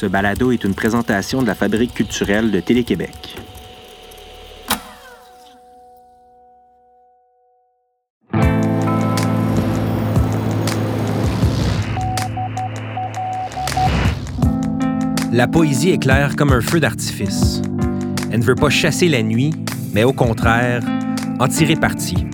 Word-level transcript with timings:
Ce 0.00 0.06
balado 0.06 0.52
est 0.52 0.62
une 0.62 0.74
présentation 0.74 1.42
de 1.42 1.48
la 1.48 1.56
Fabrique 1.56 1.92
culturelle 1.92 2.52
de 2.52 2.60
Télé-Québec. 2.60 3.36
La 15.32 15.48
poésie 15.48 15.90
est 15.90 15.98
claire 15.98 16.36
comme 16.36 16.52
un 16.52 16.60
feu 16.60 16.78
d'artifice. 16.78 17.60
Elle 18.30 18.38
ne 18.38 18.44
veut 18.44 18.54
pas 18.54 18.70
chasser 18.70 19.08
la 19.08 19.24
nuit, 19.24 19.52
mais 19.92 20.04
au 20.04 20.12
contraire, 20.12 20.84
en 21.40 21.48
tirer 21.48 21.74
parti. 21.74 22.24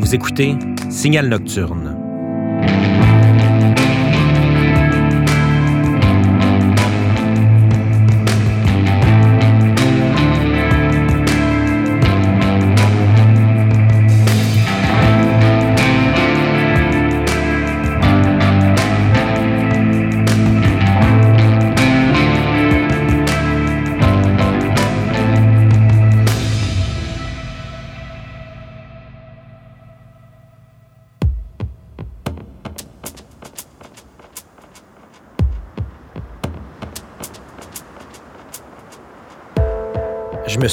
Vous 0.00 0.12
écoutez 0.12 0.56
Signal 0.90 1.28
Nocturne. 1.28 1.87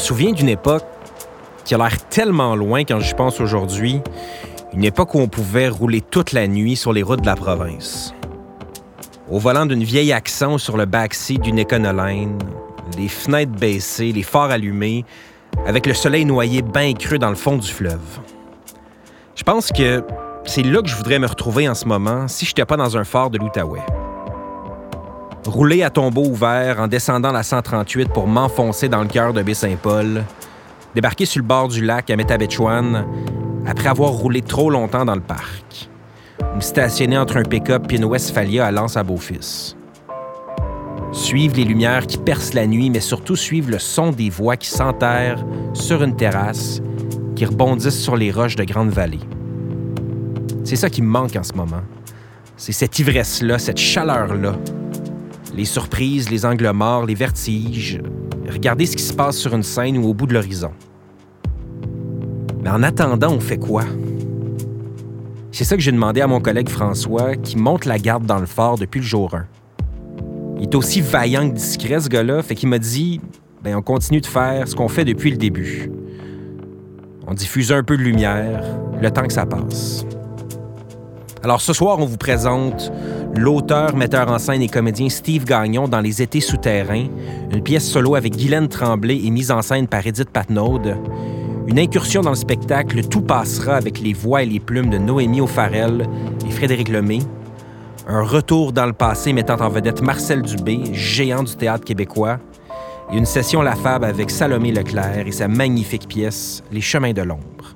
Souviens 0.06 0.34
d'une 0.34 0.50
époque 0.50 0.84
qui 1.64 1.73
a 1.73 1.80
l'air 1.80 1.98
tellement 2.09 2.56
loin 2.56 2.81
quand 2.81 3.00
j'y 3.00 3.16
pense 3.16 3.42
aujourd'hui, 3.42 4.02
une 4.72 4.84
époque 4.84 5.16
où 5.16 5.20
on 5.20 5.28
pouvait 5.28 5.67
rouler 5.67 6.00
toute 6.00 6.31
la 6.31 6.48
nuit 6.48 6.75
sur 6.75 6.94
les 6.94 7.02
routes 7.02 7.22
de 7.22 7.25
la 7.25 7.36
province. 7.36 8.14
Au 9.31 9.39
volant 9.39 9.66
d'une 9.66 9.83
vieille 9.83 10.14
accent 10.14 10.59
sur 10.59 10.78
le 10.78 10.86
backseat 10.86 11.42
d'une 11.42 11.59
Econoline, 11.59 12.38
les 13.00 13.08
fenêtres 13.08 13.53
baissées, 13.53 14.11
les 14.11 14.22
phares 14.22 14.52
allumés, 14.52 15.06
avec 15.66 15.88
le 15.88 15.95
soleil 15.95 16.23
noyé 16.23 16.61
bien 16.61 16.94
creux 16.94 17.17
dans 17.17 17.30
le 17.30 17.36
fond 17.36 17.58
du 17.58 17.67
fleuve. 17.67 18.20
Je 19.36 19.42
pense 19.42 19.72
que 19.72 20.03
c'est 20.44 20.61
là 20.61 20.83
que 20.83 20.88
je 20.88 20.95
voudrais 20.95 21.17
me 21.17 21.26
retrouver 21.26 21.67
en 21.67 21.73
ce 21.73 21.86
moment 21.86 22.28
si 22.28 22.45
je 22.45 22.52
n'étais 22.52 22.66
pas 22.66 22.78
dans 22.78 22.95
un 22.95 23.06
phare 23.06 23.31
de 23.31 23.39
l'Outaouais. 23.39 23.81
Rouler 25.45 25.83
à 25.83 25.91
tombeau 25.91 26.25
ouvert 26.25 26.79
en 26.79 26.88
descendant 26.88 27.31
la 27.31 27.43
138 27.43 28.09
pour 28.09 28.27
m'enfoncer 28.27 28.89
dans 28.89 29.01
le 29.01 29.07
cœur 29.07 29.31
de 29.31 29.43
Baie-Saint-Paul, 29.43 30.23
débarquer 30.95 31.25
sur 31.25 31.41
le 31.41 31.47
bord 31.47 31.67
du 31.67 31.85
lac 31.85 32.09
à 32.09 32.15
Métabetchouane 32.15 33.05
après 33.67 33.89
avoir 33.89 34.09
roulé 34.09 34.41
trop 34.41 34.71
longtemps 34.71 35.05
dans 35.05 35.13
le 35.13 35.21
parc, 35.21 35.87
me 36.55 36.61
stationner 36.61 37.17
entre 37.19 37.37
un 37.37 37.43
pick-up 37.43 37.91
et 37.91 37.97
une 37.97 38.05
Westphalia 38.05 38.65
à 38.65 38.71
Lens 38.71 38.97
à 38.97 39.03
Beaufils. 39.03 39.75
Suivre 41.11 41.55
les 41.57 41.63
lumières 41.63 42.07
qui 42.07 42.17
percent 42.17 42.55
la 42.55 42.65
nuit, 42.65 42.89
mais 42.89 42.99
surtout 42.99 43.35
suivre 43.35 43.69
le 43.69 43.80
son 43.80 44.09
des 44.09 44.31
voix 44.31 44.57
qui 44.57 44.67
s'enterrent 44.67 45.45
sur 45.73 46.02
une 46.02 46.15
terrasse, 46.15 46.81
qui 47.35 47.45
rebondissent 47.45 48.02
sur 48.02 48.15
les 48.15 48.31
roches 48.31 48.55
de 48.55 48.63
Grande 48.63 48.89
Vallée. 48.89 49.21
C'est 50.63 50.75
ça 50.75 50.89
qui 50.89 51.03
me 51.03 51.07
manque 51.07 51.35
en 51.35 51.43
ce 51.43 51.53
moment. 51.53 51.83
C'est 52.57 52.71
cette 52.71 52.97
ivresse-là, 52.97 53.59
cette 53.59 53.77
chaleur-là, 53.77 54.55
les 55.56 55.66
surprises, 55.66 56.30
les 56.30 56.45
angles 56.45 56.70
morts, 56.71 57.05
les 57.05 57.16
vertiges. 57.16 58.02
Regardez 58.49 58.86
ce 58.86 58.95
qui 58.98 59.04
se 59.04 59.14
passe 59.14 59.38
sur 59.38 59.55
une 59.55 59.64
scène 59.64 59.98
ou 59.98 60.10
au 60.10 60.14
bout 60.14 60.27
de 60.27 60.33
l'horizon. 60.33 60.71
Mais 62.61 62.70
en 62.70 62.83
attendant, 62.83 63.32
on 63.32 63.39
fait 63.39 63.58
quoi? 63.58 63.83
C'est 65.52 65.64
ça 65.64 65.76
que 65.76 65.82
j'ai 65.82 65.94
demandé 65.94 66.20
à 66.20 66.27
mon 66.27 66.42
collègue 66.42 66.67
François, 66.67 67.36
qui 67.36 67.58
monte 67.58 67.86
la 67.86 67.98
garde 67.98 68.26
dans 68.26 68.39
le 68.39 68.45
fort 68.45 68.77
depuis 68.77 68.99
le 68.99 69.05
jour 69.05 69.33
1. 69.33 69.45
Il 70.58 70.64
est 70.64 70.76
aussi 70.76 70.99
vaillant 70.99 71.49
que 71.49 71.55
discret, 71.55 71.99
ce 72.02 72.10
gars-là, 72.10 72.42
fait 72.42 72.55
qu'il 72.55 72.70
m'a 72.70 72.80
dit 72.80 73.21
ben, 73.64 73.76
on 73.76 73.82
continue 73.82 74.21
de 74.21 74.26
faire 74.26 74.67
ce 74.67 74.76
qu'on 74.76 74.89
fait 74.89 75.05
depuis 75.05 75.32
le 75.32 75.38
début. 75.38 75.89
On 77.27 77.33
diffuse 77.33 77.71
un 77.71 77.83
peu 77.83 77.98
de 77.98 78.04
lumière, 78.04 78.64
le 79.02 79.10
temps 79.10 79.26
que 79.26 79.33
ça 79.33 79.45
passe. 79.45 80.05
Alors 81.45 81.61
ce 81.61 81.73
soir, 81.73 82.00
on 82.00 82.06
vous 82.06 82.17
présente 82.17 82.92
l'auteur, 83.36 83.95
metteur 83.95 84.32
en 84.32 84.39
scène 84.39 84.64
et 84.64 84.67
comédien 84.67 85.10
Steve 85.10 85.45
Gagnon 85.45 85.88
dans 85.88 86.00
Les 86.00 86.23
Étés 86.23 86.42
souterrains, 86.42 87.06
une 87.52 87.61
pièce 87.61 87.88
solo 87.88 88.16
avec 88.16 88.36
Guylaine 88.36 88.67
Tremblay 88.67 89.22
et 89.23 89.30
mise 89.30 89.52
en 89.52 89.61
scène 89.61 89.88
par 89.88 90.08
Edith 90.08 90.32
Patnaud. 90.32 90.82
Une 91.67 91.78
incursion 91.78 92.22
dans 92.22 92.32
le 92.32 92.36
spectacle 92.36 93.04
Tout 93.04 93.22
passera 93.22 93.76
avec 93.76 94.00
les 94.00 94.14
voix 94.14 94.42
et 94.42 94.48
les 94.48 94.60
plumes 94.60 94.89
de 94.89 94.98
Noémie 94.98 95.39
O'Farrell 95.39 96.08
et 96.48 96.52
Frédéric 96.52 96.89
Lemay. 96.89 97.20
Un 98.08 98.23
retour 98.23 98.73
dans 98.73 98.88
le 98.88 98.94
passé 98.94 99.32
mettant 99.32 99.62
en 99.62 99.70
vedette 99.70 100.02
Marcel 100.02 100.42
Dubé, 100.42 100.80
géant 100.94 101.44
du 101.44 101.56
théâtre 101.56 101.86
québécois. 101.86 102.39
Et 103.14 103.17
une 103.17 103.26
session 103.27 103.62
La 103.62 103.76
Fab 103.76 104.04
avec 104.04 104.32
Salomé 104.32 104.72
Leclerc 104.72 105.27
et 105.27 105.32
sa 105.32 105.48
magnifique 105.48 106.08
pièce 106.08 106.64
Les 106.72 106.82
chemins 106.82 107.14
de 107.14 107.22
l'ombre. 107.22 107.74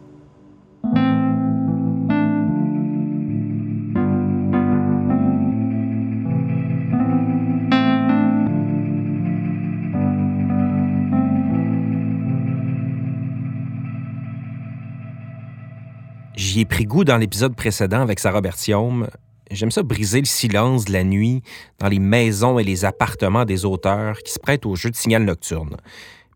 J'y 16.59 16.63
ai 16.63 16.65
pris 16.65 16.83
goût 16.83 17.05
dans 17.05 17.15
l'épisode 17.15 17.55
précédent 17.55 18.01
avec 18.01 18.19
Sarah 18.19 18.41
Bertium. 18.41 19.07
J'aime 19.49 19.71
ça 19.71 19.81
briser 19.81 20.19
le 20.19 20.25
silence 20.25 20.83
de 20.83 20.91
la 20.91 21.05
nuit 21.05 21.41
dans 21.79 21.87
les 21.87 21.99
maisons 21.99 22.59
et 22.59 22.65
les 22.65 22.83
appartements 22.83 23.45
des 23.45 23.63
auteurs 23.63 24.17
qui 24.17 24.33
se 24.33 24.41
prêtent 24.41 24.65
au 24.65 24.75
jeu 24.75 24.89
de 24.89 24.95
signal 24.95 25.23
nocturne. 25.23 25.77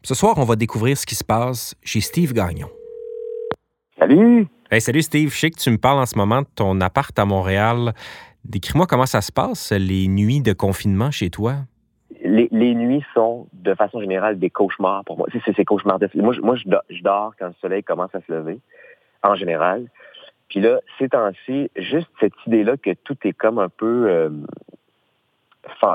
Ce 0.02 0.16
soir, 0.16 0.36
on 0.38 0.46
va 0.46 0.56
découvrir 0.56 0.98
ce 0.98 1.06
qui 1.06 1.16
se 1.16 1.26
passe 1.26 1.76
chez 1.84 2.00
Steve 2.00 2.32
Gagnon. 2.32 2.70
Salut! 4.00 4.48
Hey, 4.72 4.80
salut 4.80 5.02
Steve, 5.02 5.30
je 5.34 5.38
sais 5.38 5.52
que 5.52 5.60
tu 5.60 5.70
me 5.70 5.78
parles 5.78 6.00
en 6.00 6.06
ce 6.06 6.18
moment 6.18 6.42
de 6.42 6.48
ton 6.56 6.80
appart 6.80 7.20
à 7.20 7.26
Montréal. 7.26 7.92
Décris-moi 8.46 8.88
comment 8.88 9.06
ça 9.06 9.20
se 9.20 9.34
passe, 9.34 9.74
les 9.74 10.08
nuits 10.08 10.40
de 10.40 10.54
confinement 10.54 11.12
chez 11.12 11.32
toi. 11.32 11.56
Les, 12.24 12.48
les, 12.50 12.76
nuits 12.76 13.04
sont, 13.14 13.48
de 13.52 13.76
façon 13.76 14.00
générale, 14.00 14.40
des 14.40 14.50
cauchemars 14.50 15.04
pour 15.04 15.18
moi. 15.18 15.28
C'est 15.46 15.54
ces 15.54 15.66
cauchemars. 15.66 16.00
Moi, 16.16 16.34
moi 16.42 16.56
je, 16.56 17.02
dors 17.04 17.34
quand 17.38 17.48
le 17.48 17.56
soleil 17.60 17.84
commence 17.84 18.16
à 18.16 18.22
se 18.22 18.32
lever, 18.32 18.60
en 19.22 19.36
général. 19.36 19.90
Puis 20.54 20.62
là, 20.62 20.82
ces 21.00 21.10
temps-ci, 21.10 21.72
juste 21.76 22.10
cette 22.20 22.36
idée-là 22.46 22.78
que 22.78 22.92
tout 22.94 23.18
est 23.24 23.34
comme 23.34 23.58
un 23.58 23.70
peu 23.70 24.08
euh, 24.08 24.30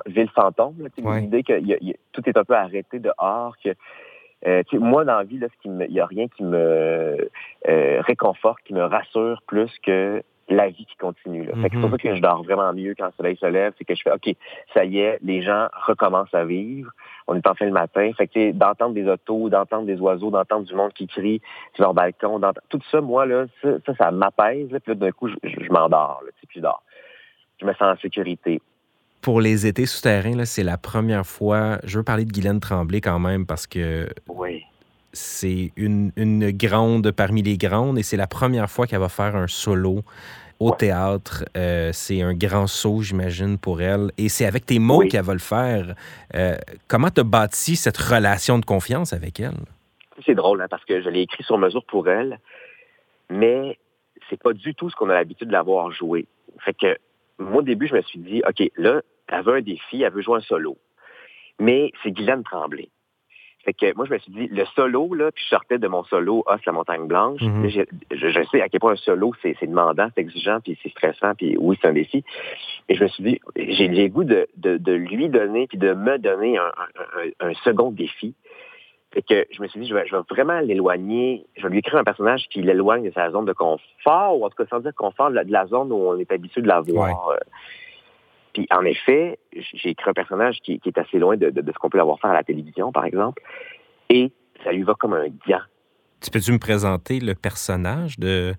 ville 0.06 0.28
fantôme, 0.30 0.74
l'idée 0.96 1.44
que 1.44 1.60
y 1.60 1.74
a, 1.74 1.76
y 1.80 1.92
a, 1.92 1.94
tout 2.10 2.28
est 2.28 2.36
un 2.36 2.42
peu 2.42 2.56
arrêté 2.56 2.98
dehors, 2.98 3.54
que 3.62 3.68
euh, 4.48 4.64
moi, 4.72 5.04
dans 5.04 5.18
la 5.18 5.22
vie, 5.22 5.38
il 5.64 5.70
n'y 5.70 6.00
a 6.00 6.06
rien 6.06 6.26
qui 6.26 6.42
me 6.42 7.30
euh, 7.68 8.00
réconforte, 8.00 8.58
qui 8.64 8.74
me 8.74 8.82
rassure 8.82 9.42
plus 9.46 9.70
que 9.78 10.24
la 10.48 10.68
vie 10.68 10.86
qui 10.86 10.96
continue. 10.96 11.44
Là. 11.44 11.52
C'est 11.62 11.78
pour 11.78 11.90
ça 11.90 11.98
que 11.98 12.14
je 12.14 12.20
dors 12.20 12.42
vraiment 12.42 12.72
mieux 12.72 12.94
quand 12.96 13.06
le 13.06 13.12
soleil 13.16 13.36
se 13.36 13.46
lève, 13.46 13.72
c'est 13.76 13.84
que 13.84 13.94
je 13.94 14.02
fais 14.02 14.12
OK, 14.12 14.34
ça 14.74 14.84
y 14.84 14.98
est, 14.98 15.18
les 15.22 15.42
gens 15.42 15.68
recommencent 15.86 16.34
à 16.34 16.44
vivre. 16.44 16.90
On 17.26 17.34
est 17.36 17.46
en 17.46 17.54
fin 17.54 17.66
le 17.66 17.72
matin. 17.72 18.10
Fait 18.16 18.26
que 18.26 18.52
d'entendre 18.52 18.94
des 18.94 19.06
autos, 19.06 19.50
d'entendre 19.50 19.86
des 19.86 20.00
oiseaux, 20.00 20.30
d'entendre 20.30 20.66
du 20.66 20.74
monde 20.74 20.92
qui 20.94 21.06
crie 21.06 21.42
sur 21.74 21.84
leur 21.84 21.94
balcon, 21.94 22.40
tout 22.70 22.80
ça, 22.90 23.00
moi, 23.00 23.26
là, 23.26 23.46
ça, 23.62 23.68
ça, 23.84 23.94
ça 23.94 24.10
m'apaise. 24.10 24.68
Puis 24.68 24.80
là, 24.86 24.94
d'un 24.94 25.12
coup, 25.12 25.28
je, 25.28 25.34
je 25.42 25.70
m'endors, 25.70 26.22
puis 26.48 26.48
je 26.56 26.60
dors. 26.60 26.82
Je 27.60 27.66
me 27.66 27.72
sens 27.72 27.82
en 27.82 27.96
sécurité. 27.96 28.62
Pour 29.20 29.40
les 29.40 29.66
étés 29.66 29.86
souterrains, 29.86 30.44
c'est 30.44 30.62
la 30.62 30.78
première 30.78 31.26
fois. 31.26 31.78
Je 31.84 31.98
veux 31.98 32.04
parler 32.04 32.24
de 32.24 32.32
Guylaine 32.32 32.60
Tremblay 32.60 33.00
quand 33.00 33.18
même 33.18 33.46
parce 33.46 33.66
que 33.66 34.08
oui. 34.28 34.62
c'est 35.12 35.72
une, 35.76 36.12
une 36.16 36.50
grande 36.52 37.10
parmi 37.10 37.42
les 37.42 37.58
grandes 37.58 37.98
et 37.98 38.04
c'est 38.04 38.16
la 38.16 38.28
première 38.28 38.70
fois 38.70 38.86
qu'elle 38.86 39.00
va 39.00 39.08
faire 39.08 39.34
un 39.34 39.48
solo 39.48 40.04
au 40.60 40.72
théâtre. 40.72 41.44
Euh, 41.56 41.90
c'est 41.92 42.22
un 42.22 42.34
grand 42.34 42.66
saut, 42.66 43.02
j'imagine, 43.02 43.58
pour 43.58 43.80
elle. 43.80 44.10
Et 44.18 44.28
c'est 44.28 44.44
avec 44.46 44.66
tes 44.66 44.78
mots 44.78 44.98
Oui. 44.98 45.08
qu'elle 45.08 45.24
va 45.24 45.32
le 45.32 45.38
faire. 45.38 45.94
Euh, 46.34 46.56
comment 46.88 47.10
tu 47.10 47.20
as 47.20 47.24
bâti 47.24 47.76
cette 47.76 47.96
relation 47.96 48.58
de 48.58 48.64
confiance 48.64 49.12
avec 49.12 49.40
elle? 49.40 49.54
C'est 50.26 50.34
drôle, 50.34 50.60
hein, 50.62 50.66
parce 50.68 50.84
que 50.84 51.00
je 51.00 51.08
l'ai 51.08 51.20
écrit 51.22 51.44
sur 51.44 51.58
mesure 51.58 51.84
pour 51.84 52.08
elle, 52.08 52.40
mais 53.30 53.78
c'est 54.28 54.42
pas 54.42 54.52
du 54.52 54.74
tout 54.74 54.90
ce 54.90 54.96
qu'on 54.96 55.08
a 55.10 55.14
l'habitude 55.14 55.48
de 55.48 55.52
l'avoir 55.52 55.92
joué. 55.92 56.26
Fait 56.64 56.74
que 56.74 56.96
moi, 57.38 57.58
au 57.58 57.62
début, 57.62 57.86
je 57.86 57.94
me 57.94 58.02
suis 58.02 58.18
dit, 58.18 58.42
OK, 58.48 58.68
là, 58.76 59.00
elle 59.28 59.44
veut 59.44 59.54
un 59.54 59.60
défi, 59.62 60.02
elle 60.02 60.12
veut 60.12 60.22
jouer 60.22 60.38
un 60.38 60.40
solo. 60.40 60.76
Mais 61.60 61.92
c'est 62.02 62.10
Guylaine 62.10 62.42
Tremblay. 62.42 62.88
Fait 63.64 63.72
que 63.72 63.94
moi, 63.96 64.06
je 64.06 64.12
me 64.12 64.18
suis 64.18 64.32
dit, 64.32 64.46
le 64.48 64.64
solo, 64.76 65.12
là, 65.14 65.32
puis 65.32 65.42
je 65.44 65.48
sortais 65.48 65.78
de 65.78 65.88
mon 65.88 66.04
solo 66.04 66.44
Os 66.46 66.64
la 66.64 66.72
montagne 66.72 67.06
blanche. 67.06 67.42
Mhm. 67.42 67.68
je, 67.68 67.82
je, 68.12 68.42
sais 68.50 68.62
à 68.62 68.68
quel 68.68 68.80
point 68.80 68.92
un 68.92 68.96
solo, 68.96 69.32
c'est 69.42 69.56
demandant, 69.62 70.08
c'est 70.14 70.20
exigeant, 70.20 70.60
puis 70.60 70.78
c'est 70.82 70.90
stressant, 70.90 71.34
puis 71.34 71.56
oui, 71.58 71.76
c'est 71.80 71.88
un 71.88 71.92
défi. 71.92 72.24
Et 72.88 72.94
je 72.94 73.02
me 73.02 73.08
suis 73.08 73.24
dit, 73.24 73.40
j'ai 73.56 73.88
le 73.88 74.08
goût 74.08 74.24
de, 74.24 74.48
de, 74.56 74.76
de, 74.76 74.92
lui 74.92 75.28
donner, 75.28 75.66
puis 75.66 75.76
de 75.76 75.92
me 75.92 76.18
donner 76.18 76.56
un, 76.56 76.72
un, 77.40 77.48
un, 77.48 77.54
second 77.64 77.90
défi. 77.90 78.34
Fait 79.12 79.22
que 79.22 79.46
je 79.50 79.60
me 79.60 79.68
suis 79.68 79.80
dit, 79.80 79.88
je 79.88 79.94
vais, 79.94 80.06
je 80.06 80.14
vais 80.14 80.22
vraiment 80.30 80.60
l'éloigner, 80.60 81.44
je 81.56 81.64
vais 81.64 81.70
lui 81.70 81.78
écrire 81.78 81.98
un 81.98 82.04
personnage 82.04 82.46
qui 82.50 82.62
l'éloigne 82.62 83.04
de 83.04 83.12
sa 83.12 83.30
zone 83.30 83.44
de 83.44 83.52
confort, 83.52 84.38
ou 84.38 84.46
en 84.46 84.50
tout 84.50 84.62
cas 84.62 84.68
sans 84.70 84.80
dire 84.80 84.94
confort, 84.94 85.30
de 85.30 85.34
la, 85.34 85.44
de 85.44 85.52
la 85.52 85.66
zone 85.66 85.90
où 85.92 85.96
on 85.96 86.16
est 86.16 86.30
habitué 86.30 86.62
de 86.62 86.68
la 86.68 86.80
voir. 86.80 87.28
Ouais. 87.28 87.36
Puis 88.58 88.66
en 88.72 88.84
effet, 88.84 89.38
j'ai 89.52 89.90
écrit 89.90 90.10
un 90.10 90.14
personnage 90.14 90.58
qui, 90.64 90.80
qui 90.80 90.88
est 90.88 90.98
assez 90.98 91.20
loin 91.20 91.36
de, 91.36 91.50
de, 91.50 91.60
de 91.60 91.72
ce 91.72 91.78
qu'on 91.78 91.90
peut 91.90 92.00
avoir 92.00 92.18
faire 92.18 92.30
à 92.30 92.34
la 92.34 92.42
télévision, 92.42 92.90
par 92.90 93.04
exemple, 93.04 93.40
et 94.10 94.32
ça 94.64 94.72
lui 94.72 94.82
va 94.82 94.94
comme 94.94 95.12
un 95.12 95.28
gant. 95.46 95.62
Tu 96.20 96.28
peux-tu 96.32 96.50
me 96.50 96.58
présenter 96.58 97.20
le 97.20 97.36
personnage 97.36 98.18
de 98.18 98.54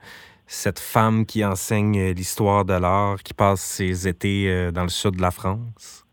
cette 0.47 0.79
femme 0.79 1.25
qui 1.25 1.43
enseigne 1.43 2.11
l'histoire 2.11 2.63
de 2.63 2.75
l'art, 2.75 3.17
qui 3.17 3.33
passe 3.33 3.59
ses 3.59 4.07
étés 4.07 4.49
euh, 4.49 4.71
dans 4.71 4.83
le 4.83 4.89
sud 4.89 5.17
de 5.17 5.21
la 5.21 5.31
France? 5.31 6.07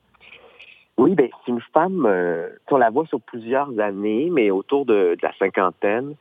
Oui, 0.97 1.15
ben 1.15 1.29
c'est 1.45 1.53
une 1.53 1.63
femme, 1.73 2.07
euh, 2.07 2.49
on 2.69 2.79
la 2.79 2.91
voit 2.91 3.07
sur 3.07 3.21
plusieurs 3.21 3.79
années, 3.79 4.31
mais 4.33 4.51
autour 4.51 4.85
de, 4.85 5.15
de 5.15 5.23
la 5.23 5.33
cinquantaine. 5.39 6.17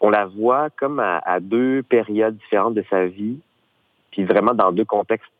On 0.00 0.08
la 0.08 0.24
voit 0.24 0.70
comme 0.70 0.98
à, 0.98 1.18
à, 1.18 1.40
deux 1.40 1.82
périodes 1.82 2.38
différentes 2.38 2.72
de 2.72 2.84
sa 2.88 3.04
vie, 3.04 3.38
puis 4.12 4.24
vraiment 4.24 4.54
dans 4.54 4.72
deux 4.72 4.86
contextes 4.86 5.30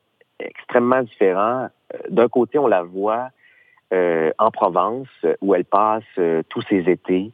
extrêmement 0.40 1.02
différents. 1.02 1.68
Euh, 1.94 1.98
d'un 2.08 2.28
côté, 2.28 2.58
on 2.58 2.66
la 2.66 2.82
voit 2.82 3.30
euh, 3.92 4.30
en 4.38 4.50
Provence, 4.50 5.08
où 5.40 5.54
elle 5.54 5.64
passe 5.64 6.04
euh, 6.18 6.42
tous 6.48 6.62
ses 6.68 6.88
étés 6.88 7.32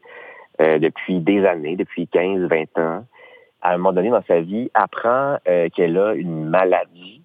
euh, 0.61 0.79
depuis 0.79 1.21
des 1.21 1.45
années, 1.45 1.77
depuis 1.77 2.09
15, 2.09 2.49
20 2.49 2.79
ans. 2.79 3.05
À 3.61 3.75
un 3.75 3.77
moment 3.77 3.93
donné 3.93 4.09
dans 4.09 4.23
sa 4.27 4.41
vie, 4.41 4.71
apprend 4.73 5.37
euh, 5.47 5.69
qu'elle 5.69 5.99
a 5.99 6.15
une 6.15 6.49
maladie 6.49 7.21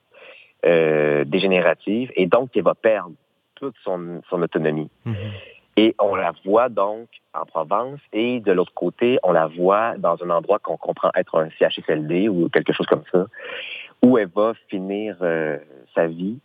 euh, 0.66 1.24
dégénérative 1.24 2.12
et 2.16 2.25
donc 2.25 2.51
qu'elle 2.51 2.63
va 2.63 2.75
perdre 2.75 3.13
toute 3.56 3.75
son, 3.86 4.22
son 4.30 4.42
autonomie. 4.42 4.89
Mhm. 5.06 5.16
Et 5.78 5.95
on 6.01 6.16
la 6.16 6.33
voit 6.44 6.68
donc 6.68 7.07
en 7.33 7.45
Provence 7.45 8.01
et 8.12 8.42
de 8.42 8.51
l'autre 8.51 8.74
côté, 8.74 9.18
on 9.24 9.31
la 9.31 9.48
voit 9.48 9.95
dans 9.98 10.22
un 10.22 10.30
endroit 10.30 10.60
qu'on 10.60 10.75
comprend 10.75 11.12
être 11.16 11.39
un 11.39 11.50
CHSLD 11.57 12.28
ou 12.28 12.50
quelque 12.50 12.74
chose 12.74 12.88
comme 12.88 13.04
ça, 13.13 13.28
où 14.01 14.18
elle 14.18 14.30
va 14.33 14.53
finir 14.69 15.18
euh, 15.21 15.57
sa 15.94 16.07
vie. 16.07 16.39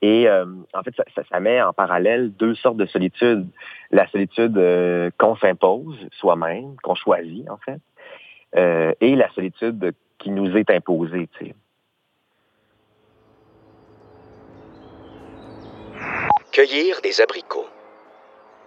Et 0.00 0.28
euh, 0.28 0.46
en 0.74 0.82
fait, 0.82 0.94
ça, 0.96 1.04
ça, 1.14 1.22
ça, 1.30 1.40
met 1.40 1.60
en 1.60 1.72
parallèle 1.72 2.32
deux 2.32 2.54
sortes 2.54 2.76
de 2.76 2.86
solitude. 2.86 3.48
La 3.90 4.06
solitude 4.08 4.56
euh, 4.56 5.10
qu'on 5.18 5.36
s'impose 5.36 5.96
soi-même, 6.12 6.76
qu'on 6.82 6.94
choisit 6.94 7.48
en 7.50 7.56
fait, 7.58 7.80
euh, 8.56 8.92
et 9.00 9.16
la 9.16 9.28
solitude 9.32 9.94
qui 10.18 10.30
nous 10.30 10.56
est 10.56 10.70
imposée. 10.70 11.28
Tu 11.38 11.46
sais. 11.46 11.54
Cueillir 16.52 17.00
des 17.02 17.20
abricots. 17.20 17.68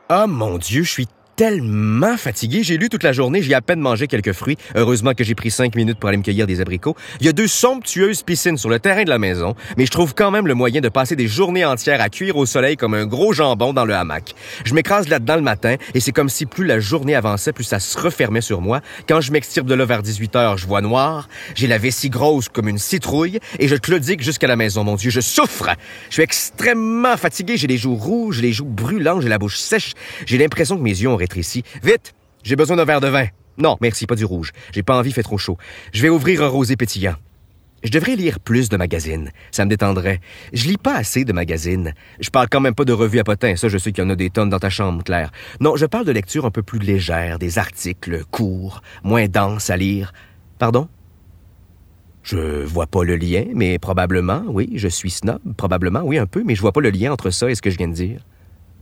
Ah 0.10 0.28
mon 0.28 0.58
Dieu, 0.58 0.84
je 0.84 0.92
suis 0.92 1.08
tellement 1.42 2.18
fatigué. 2.18 2.62
J'ai 2.62 2.78
lu 2.78 2.88
toute 2.88 3.02
la 3.02 3.14
journée, 3.14 3.42
j'ai 3.42 3.56
à 3.56 3.62
peine 3.62 3.80
mangé 3.80 4.06
quelques 4.06 4.32
fruits. 4.32 4.58
Heureusement 4.76 5.16
que 5.16 5.24
j'ai 5.24 5.34
pris 5.34 5.50
cinq 5.50 5.74
minutes 5.74 5.98
pour 5.98 6.08
aller 6.08 6.20
me 6.20 6.22
cueillir 6.22 6.46
des 6.46 6.62
abricots. 6.62 6.96
Il 7.20 7.26
y 7.26 7.30
a 7.30 7.34
deux 7.34 7.48
somptueuses 7.48 8.22
piscines 8.22 8.60
sur 8.60 8.70
le 8.70 8.78
terrain 8.78 9.06
de 9.06 9.10
la 9.10 9.18
maison, 9.18 9.56
mais 9.76 9.88
je 9.88 9.90
trouve 9.90 10.14
quand 10.14 10.30
même 10.30 10.46
le 10.46 10.54
moyen 10.54 10.82
de 10.82 10.90
passer 10.90 11.16
des 11.16 11.28
journées 11.28 11.66
entières 11.66 12.00
à 12.00 12.10
cuire 12.10 12.38
au 12.38 12.46
soleil 12.46 12.78
comme 12.78 12.94
un 12.94 13.08
gros 13.08 13.34
jambon 13.34 13.74
dans 13.74 13.86
le 13.86 13.96
hamac. 13.96 14.36
Je 14.66 14.76
m'écrase 14.76 15.08
là-dedans 15.08 15.34
le 15.36 15.42
matin 15.42 15.78
et 15.96 16.00
c'est 16.00 16.12
comme 16.12 16.30
si 16.30 16.46
plus 16.46 16.68
la 16.68 16.80
journée 16.80 17.16
avançait, 17.16 17.54
plus 17.54 17.64
ça 17.64 17.80
se 17.80 17.98
refermait 17.98 18.42
sur 18.42 18.62
moi. 18.62 18.82
Quand 19.10 19.20
je 19.20 19.32
m'extirpe 19.32 19.66
de 19.66 19.74
là 19.74 19.86
vers 19.86 20.04
18 20.04 20.36
heures, 20.36 20.58
je 20.60 20.68
vois 20.68 20.82
noir. 20.82 21.28
J'ai 21.56 21.66
la 21.66 21.80
vessie 21.80 22.12
grosse 22.12 22.50
comme 22.50 22.68
une 22.68 22.78
citrouille 22.78 23.40
et 23.58 23.68
je 23.68 23.76
claudique 23.78 24.22
jusqu'à 24.22 24.46
la 24.46 24.58
maison. 24.58 24.84
Mon 24.84 24.94
Dieu, 24.94 25.10
je 25.10 25.22
souffre. 25.22 25.72
Je 26.10 26.14
suis 26.14 26.24
extrêmement 26.24 27.18
fatigué. 27.18 27.58
J'ai 27.58 27.66
les 27.66 27.78
joues 27.78 27.96
rouges, 27.96 28.42
les 28.42 28.54
joues 28.54 28.66
brûlantes, 28.66 29.24
j'ai 29.24 29.30
la 29.30 29.40
bouche 29.40 29.58
sèche. 29.58 29.94
J'ai 30.28 30.38
l'impression 30.38 30.78
que 30.78 30.84
mes 30.84 30.92
yeux 30.92 31.10
ont 31.10 31.16
rétréci. 31.32 31.64
Vite! 31.84 32.14
J'ai 32.44 32.56
besoin 32.56 32.76
d'un 32.76 32.86
verre 32.86 33.02
de 33.02 33.08
vin. 33.08 33.28
Non, 33.58 33.78
merci, 33.82 34.06
pas 34.08 34.16
du 34.16 34.26
rouge. 34.26 34.52
J'ai 34.74 34.84
pas 34.84 34.98
envie, 34.98 35.12
fait 35.12 35.24
trop 35.24 35.38
chaud. 35.38 35.58
Je 35.94 36.02
vais 36.02 36.10
ouvrir 36.10 36.44
un 36.44 36.48
rosé 36.48 36.76
pétillant. 36.76 37.16
Je 37.84 37.90
devrais 37.90 38.16
lire 38.16 38.40
plus 38.40 38.70
de 38.70 38.78
magazines. 38.78 39.32
Ça 39.52 39.66
me 39.66 39.70
détendrait. 39.70 40.20
Je 40.54 40.68
lis 40.68 40.78
pas 40.78 40.96
assez 40.96 41.24
de 41.26 41.34
magazines. 41.34 41.94
Je 42.20 42.30
parle 42.30 42.48
quand 42.50 42.60
même 42.60 42.76
pas 42.76 42.86
de 42.86 42.94
revues 42.94 43.20
à 43.20 43.24
potins. 43.24 43.56
Ça, 43.56 43.70
je 43.70 43.78
sais 43.78 43.92
qu'il 43.92 44.04
y 44.04 44.08
en 44.08 44.10
a 44.10 44.16
des 44.16 44.30
tonnes 44.30 44.50
dans 44.50 44.60
ta 44.60 44.70
chambre, 44.70 45.04
Claire. 45.04 45.32
Non, 45.60 45.76
je 45.76 45.86
parle 45.86 46.06
de 46.06 46.12
lecture 46.12 46.46
un 46.46 46.52
peu 46.52 46.64
plus 46.64 46.80
légère, 46.80 47.40
des 47.40 47.58
articles 47.58 48.24
courts, 48.30 48.82
moins 49.04 49.28
denses 49.28 49.70
à 49.70 49.78
lire. 49.78 50.14
Pardon? 50.60 50.88
Je 52.24 52.64
vois 52.66 52.88
pas 52.88 53.04
le 53.04 53.16
lien, 53.16 53.46
mais 53.56 53.80
probablement, 53.80 54.44
oui, 54.48 54.72
je 54.76 54.88
suis 54.88 55.10
snob. 55.10 55.40
Probablement, 55.58 56.02
oui, 56.04 56.20
un 56.20 56.28
peu, 56.28 56.44
mais 56.44 56.54
je 56.54 56.62
vois 56.62 56.72
pas 56.72 56.82
le 56.82 56.92
lien 56.92 57.12
entre 57.12 57.32
ça 57.32 57.50
et 57.50 57.56
ce 57.56 57.64
que 57.64 57.72
je 57.72 57.78
viens 57.78 57.88
de 57.88 57.94
dire. 57.94 58.22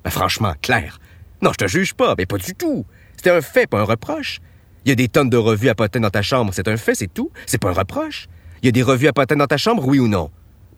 Ben, 0.03 0.09
franchement, 0.09 0.53
Claire, 0.61 0.99
non, 1.41 1.51
je 1.51 1.65
te 1.65 1.67
juge 1.67 1.93
pas, 1.93 2.15
mais 2.17 2.25
pas 2.25 2.37
du 2.37 2.53
tout. 2.53 2.85
C'était 3.15 3.31
un 3.31 3.41
fait, 3.41 3.67
pas 3.67 3.79
un 3.79 3.83
reproche. 3.83 4.39
Il 4.85 4.89
y 4.89 4.91
a 4.91 4.95
des 4.95 5.07
tonnes 5.07 5.29
de 5.29 5.37
revues 5.37 5.69
à 5.69 5.75
potins 5.75 5.99
dans 5.99 6.09
ta 6.09 6.21
chambre, 6.21 6.53
c'est 6.53 6.67
un 6.67 6.77
fait, 6.77 6.95
c'est 6.95 7.13
tout. 7.13 7.31
C'est 7.45 7.57
pas 7.57 7.69
un 7.69 7.73
reproche. 7.73 8.27
Il 8.61 8.65
y 8.65 8.69
a 8.69 8.71
des 8.71 8.83
revues 8.83 9.07
à 9.07 9.13
potins 9.13 9.35
dans 9.35 9.47
ta 9.47 9.57
chambre, 9.57 9.87
oui 9.87 9.99
ou 9.99 10.07
non? 10.07 10.31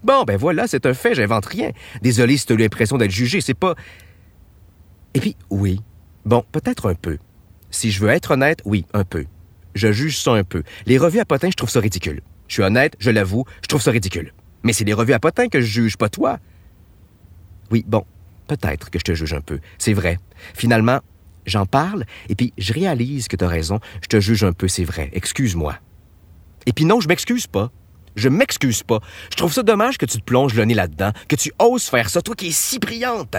Bon, 0.04 0.24
ben 0.24 0.38
voilà, 0.38 0.68
c'est 0.68 0.86
un 0.86 0.94
fait, 0.94 1.14
j'invente 1.14 1.46
rien. 1.46 1.72
Désolé 2.02 2.38
si 2.38 2.46
t'as 2.46 2.56
l'impression 2.56 2.98
d'être 2.98 3.12
jugé, 3.12 3.42
c'est 3.42 3.54
pas... 3.54 3.76
Et 5.14 5.20
puis, 5.20 5.36
oui. 5.50 5.82
Bon, 6.26 6.44
peut-être 6.52 6.90
un 6.90 6.96
peu. 6.96 7.18
Si 7.70 7.92
je 7.92 8.00
veux 8.00 8.10
être 8.10 8.32
honnête, 8.32 8.62
oui, 8.66 8.86
un 8.94 9.04
peu. 9.04 9.26
Je 9.76 9.92
juge 9.92 10.18
ça 10.18 10.32
un 10.32 10.44
peu. 10.44 10.64
Les 10.86 10.98
revues 10.98 11.20
à 11.20 11.26
potins, 11.26 11.50
je 11.50 11.56
trouve 11.56 11.70
ça 11.70 11.80
ridicule. 11.80 12.22
Je 12.48 12.56
suis 12.56 12.64
honnête, 12.64 12.96
je 13.00 13.12
l'avoue, 13.12 13.46
je 13.62 13.68
trouve 13.68 13.82
ça 13.82 13.92
ridicule. 13.92 14.34
Mais 14.64 14.74
c'est 14.74 14.84
les 14.84 14.94
revues 14.94 15.14
à 15.14 15.20
potins 15.20 15.48
que 15.48 15.62
je 15.62 15.66
juge, 15.66 15.98
pas 15.98 16.10
toi. 16.10 16.40
Oui, 17.72 17.86
bon, 17.88 18.06
peut-être 18.58 18.90
que 18.90 19.00
je 19.00 19.04
te 19.04 19.14
juge 19.14 19.34
un 19.34 19.42
peu. 19.42 19.60
C'est 19.78 19.94
vrai. 19.94 20.20
Finalement, 20.54 21.00
j'en 21.46 21.66
parle, 21.66 22.04
et 22.28 22.36
puis 22.36 22.54
je 22.58 22.74
réalise 22.74 23.28
que 23.28 23.38
tu 23.38 23.46
as 23.46 23.48
raison. 23.48 23.80
Je 24.02 24.08
te 24.08 24.20
juge 24.20 24.44
un 24.44 24.52
peu, 24.52 24.68
c'est 24.68 24.84
vrai. 24.84 25.10
Excuse-moi. 25.14 25.76
Et 26.66 26.74
puis 26.74 26.86
non, 26.86 27.00
je 27.00 27.08
m'excuse 27.08 27.48
pas. 27.48 27.72
Je 28.16 28.28
m'excuse 28.28 28.84
pas. 28.84 29.00
Je 29.32 29.38
trouve 29.38 29.54
ça 29.54 29.64
dommage 29.64 29.98
que 29.98 30.06
tu 30.06 30.18
te 30.18 30.24
plonges 30.24 30.54
le 30.54 30.66
nez 30.66 30.74
là-dedans, 30.74 31.12
que 31.30 31.38
tu 31.38 31.54
oses 31.60 31.86
faire 31.86 32.10
ça, 32.10 32.22
toi 32.22 32.36
qui 32.36 32.48
es 32.48 32.52
si 32.52 32.78
brillante. 32.78 33.38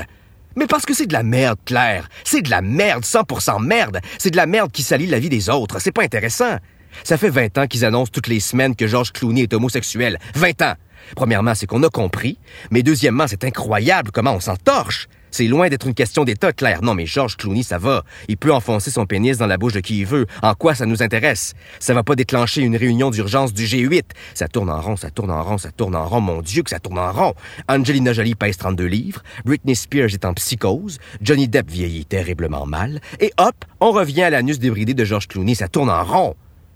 Mais 0.57 0.67
parce 0.67 0.87
que 0.87 0.95
c'est 0.95 1.07
de 1.07 1.13
la 1.13 1.23
merde, 1.23 1.59
Claire. 1.65 2.09
C'est 2.25 2.43
de 2.43 2.51
la 2.51 2.63
merde, 2.63 3.05
100% 3.05 3.63
merde. 3.63 4.01
C'est 4.19 4.31
de 4.31 4.37
la 4.37 4.47
merde 4.47 4.73
qui 4.73 4.83
salit 4.83 5.07
la 5.07 5.19
vie 5.19 5.29
des 5.29 5.51
autres. 5.51 5.79
C'est 5.79 5.93
pas 5.93 6.03
intéressant. 6.03 6.57
Ça 7.05 7.19
fait 7.19 7.31
20 7.31 7.59
ans 7.59 7.67
qu'ils 7.67 7.85
annoncent 7.85 8.11
toutes 8.13 8.29
les 8.29 8.41
semaines 8.41 8.77
que 8.77 8.87
George 8.87 9.13
Clooney 9.13 9.43
est 9.43 9.55
homosexuel. 9.55 10.19
20 10.35 10.63
ans. 10.63 10.75
Premièrement, 11.17 11.55
c'est 11.55 11.67
qu'on 11.67 11.83
a 11.83 11.89
compris. 11.89 12.39
Mais 12.71 12.83
deuxièmement, 12.83 13.27
c'est 13.27 13.45
incroyable 13.45 14.11
comment 14.13 14.35
on 14.35 14.41
s'en 14.41 14.57
torche. 14.57 15.09
C'est 15.33 15.47
loin 15.47 15.71
d'être 15.71 15.87
une 15.87 15.95
question 15.95 16.25
d'État, 16.25 16.53
Claire. 16.53 16.83
Non, 16.83 16.95
mais 16.95 17.07
George 17.07 17.39
Clooney, 17.39 17.63
ça 17.63 17.79
va. 17.79 18.05
Il 18.29 18.37
peut 18.37 18.53
enfoncer 18.53 18.91
son 18.91 19.07
pénis 19.07 19.39
dans 19.39 19.47
la 19.47 19.57
bouche 19.57 19.73
de 19.73 19.81
qui 19.81 20.01
il 20.01 20.07
veut. 20.07 20.27
En 20.43 20.53
quoi 20.53 20.75
ça 20.75 20.85
nous 20.85 21.03
intéresse? 21.03 21.55
Ça 21.81 21.95
va 21.95 22.03
pas 22.03 22.15
déclencher 22.15 22.61
une 22.61 22.77
réunion 22.77 23.09
d'urgence 23.09 23.55
du 23.55 23.65
G8. 23.65 24.03
Ça 24.35 24.47
tourne 24.49 24.69
en 24.69 24.79
rond, 24.79 24.97
ça 24.97 25.11
tourne 25.11 25.31
en 25.31 25.43
rond, 25.43 25.57
ça 25.57 25.73
tourne 25.73 25.97
en 25.97 26.07
rond. 26.07 26.21
Mon 26.21 26.43
Dieu, 26.43 26.63
que 26.63 26.69
ça 26.69 26.81
tourne 26.81 26.99
en 26.99 27.11
rond. 27.11 27.33
Angelina 27.67 28.13
Jolie 28.13 28.35
pèse 28.35 28.59
32 28.59 28.85
livres. 28.85 29.23
Britney 29.47 29.75
Spears 29.75 30.13
est 30.13 30.27
en 30.27 30.35
psychose. 30.35 30.99
Johnny 31.23 31.49
Depp 31.49 31.71
vieillit 31.71 32.05
terriblement 32.05 32.67
mal. 32.67 33.01
Et 33.19 33.33
hop, 33.39 33.55
on 33.81 33.91
revient 33.91 34.25
à 34.25 34.31
l'anus 34.31 34.59
débridé 34.59 34.93
de 34.93 35.05
George 35.07 35.29
Clooney. 35.29 35.55
Ça 35.55 35.67
tourne 35.67 35.89
en 35.89 36.05
rond. 36.05 36.35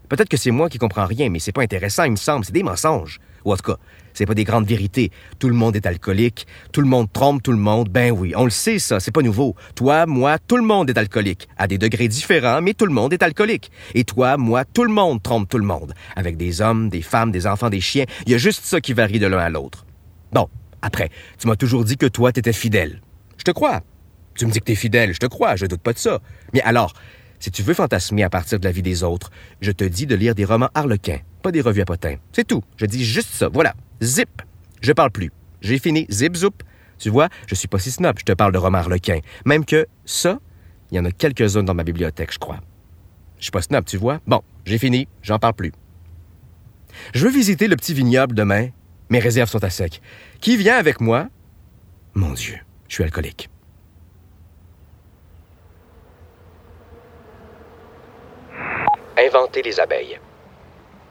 Peut-être 0.08 0.30
que 0.30 0.38
c'est 0.38 0.50
moi 0.50 0.70
qui 0.70 0.78
comprends 0.78 1.04
rien, 1.04 1.28
mais 1.28 1.40
c'est 1.40 1.52
pas 1.52 1.62
intéressant, 1.62 2.04
il 2.04 2.12
me 2.12 2.16
semble. 2.16 2.46
C'est 2.46 2.52
des 2.52 2.62
mensonges. 2.62 3.20
Ou 3.44 3.52
en 3.52 3.56
tout 3.56 3.72
cas, 3.72 3.78
c'est 4.16 4.24
pas 4.24 4.34
des 4.34 4.44
grandes 4.44 4.66
vérités. 4.66 5.10
Tout 5.38 5.48
le 5.48 5.54
monde 5.54 5.76
est 5.76 5.84
alcoolique. 5.84 6.46
Tout 6.72 6.80
le 6.80 6.88
monde 6.88 7.12
trompe 7.12 7.42
tout 7.42 7.52
le 7.52 7.58
monde. 7.58 7.90
Ben 7.90 8.10
oui, 8.10 8.32
on 8.34 8.44
le 8.44 8.50
sait, 8.50 8.78
ça. 8.78 8.98
C'est 8.98 9.10
pas 9.10 9.20
nouveau. 9.20 9.54
Toi, 9.74 10.06
moi, 10.06 10.38
tout 10.38 10.56
le 10.56 10.62
monde 10.62 10.88
est 10.88 10.96
alcoolique. 10.96 11.48
À 11.58 11.66
des 11.66 11.76
degrés 11.76 12.08
différents, 12.08 12.62
mais 12.62 12.72
tout 12.72 12.86
le 12.86 12.94
monde 12.94 13.12
est 13.12 13.22
alcoolique. 13.22 13.70
Et 13.94 14.04
toi, 14.04 14.38
moi, 14.38 14.64
tout 14.64 14.84
le 14.84 14.92
monde 14.92 15.22
trompe 15.22 15.50
tout 15.50 15.58
le 15.58 15.66
monde. 15.66 15.92
Avec 16.16 16.38
des 16.38 16.62
hommes, 16.62 16.88
des 16.88 17.02
femmes, 17.02 17.30
des 17.30 17.46
enfants, 17.46 17.68
des 17.68 17.82
chiens. 17.82 18.06
Il 18.24 18.32
y 18.32 18.34
a 18.34 18.38
juste 18.38 18.64
ça 18.64 18.80
qui 18.80 18.94
varie 18.94 19.18
de 19.18 19.26
l'un 19.26 19.38
à 19.38 19.50
l'autre. 19.50 19.84
Bon, 20.32 20.48
après, 20.80 21.10
tu 21.38 21.46
m'as 21.46 21.56
toujours 21.56 21.84
dit 21.84 21.98
que 21.98 22.06
toi, 22.06 22.32
t'étais 22.32 22.54
fidèle. 22.54 23.02
Je 23.36 23.44
te 23.44 23.50
crois. 23.50 23.82
Tu 24.34 24.46
me 24.46 24.50
dis 24.50 24.60
que 24.60 24.64
t'es 24.64 24.74
fidèle. 24.74 25.12
Je 25.12 25.18
te 25.18 25.26
crois. 25.26 25.56
Je 25.56 25.66
doute 25.66 25.82
pas 25.82 25.92
de 25.92 25.98
ça. 25.98 26.20
Mais 26.54 26.62
alors, 26.62 26.94
si 27.38 27.50
tu 27.50 27.62
veux 27.62 27.74
fantasmer 27.74 28.22
à 28.22 28.30
partir 28.30 28.58
de 28.58 28.64
la 28.64 28.72
vie 28.72 28.82
des 28.82 29.02
autres, 29.02 29.30
je 29.60 29.72
te 29.72 29.84
dis 29.84 30.06
de 30.06 30.14
lire 30.14 30.34
des 30.34 30.44
romans 30.44 30.70
harlequins, 30.74 31.20
pas 31.42 31.52
des 31.52 31.60
revues 31.60 31.82
à 31.82 31.84
potins. 31.84 32.16
C'est 32.32 32.46
tout. 32.46 32.62
Je 32.76 32.86
dis 32.86 33.04
juste 33.04 33.30
ça. 33.32 33.48
Voilà. 33.48 33.74
Zip. 34.02 34.42
Je 34.80 34.92
parle 34.92 35.10
plus. 35.10 35.30
J'ai 35.60 35.78
fini. 35.78 36.06
Zip, 36.10 36.36
zoup. 36.36 36.62
Tu 36.98 37.10
vois, 37.10 37.28
je 37.46 37.54
suis 37.54 37.68
pas 37.68 37.78
si 37.78 37.90
snob. 37.90 38.18
Je 38.18 38.24
te 38.24 38.32
parle 38.32 38.52
de 38.52 38.58
romans 38.58 38.78
harlequins. 38.78 39.20
Même 39.44 39.64
que 39.64 39.86
ça, 40.04 40.38
il 40.90 40.96
y 40.96 41.00
en 41.00 41.04
a 41.04 41.10
quelques-uns 41.10 41.62
dans 41.62 41.74
ma 41.74 41.84
bibliothèque, 41.84 42.32
je 42.32 42.38
crois. 42.38 42.60
Je 43.38 43.44
suis 43.44 43.50
pas 43.50 43.62
snob, 43.62 43.84
tu 43.84 43.96
vois. 43.96 44.20
Bon, 44.26 44.42
j'ai 44.64 44.78
fini. 44.78 45.08
J'en 45.22 45.38
parle 45.38 45.54
plus. 45.54 45.72
Je 47.14 47.24
veux 47.24 47.30
visiter 47.30 47.68
le 47.68 47.76
petit 47.76 47.94
vignoble 47.94 48.34
demain. 48.34 48.68
Mes 49.10 49.18
réserves 49.18 49.50
sont 49.50 49.62
à 49.62 49.70
sec. 49.70 50.00
Qui 50.40 50.56
vient 50.56 50.76
avec 50.76 51.00
moi? 51.00 51.28
Mon 52.14 52.32
Dieu, 52.32 52.56
je 52.88 52.94
suis 52.94 53.04
alcoolique. 53.04 53.50
Inventer 59.18 59.62
les 59.62 59.80
abeilles. 59.80 60.20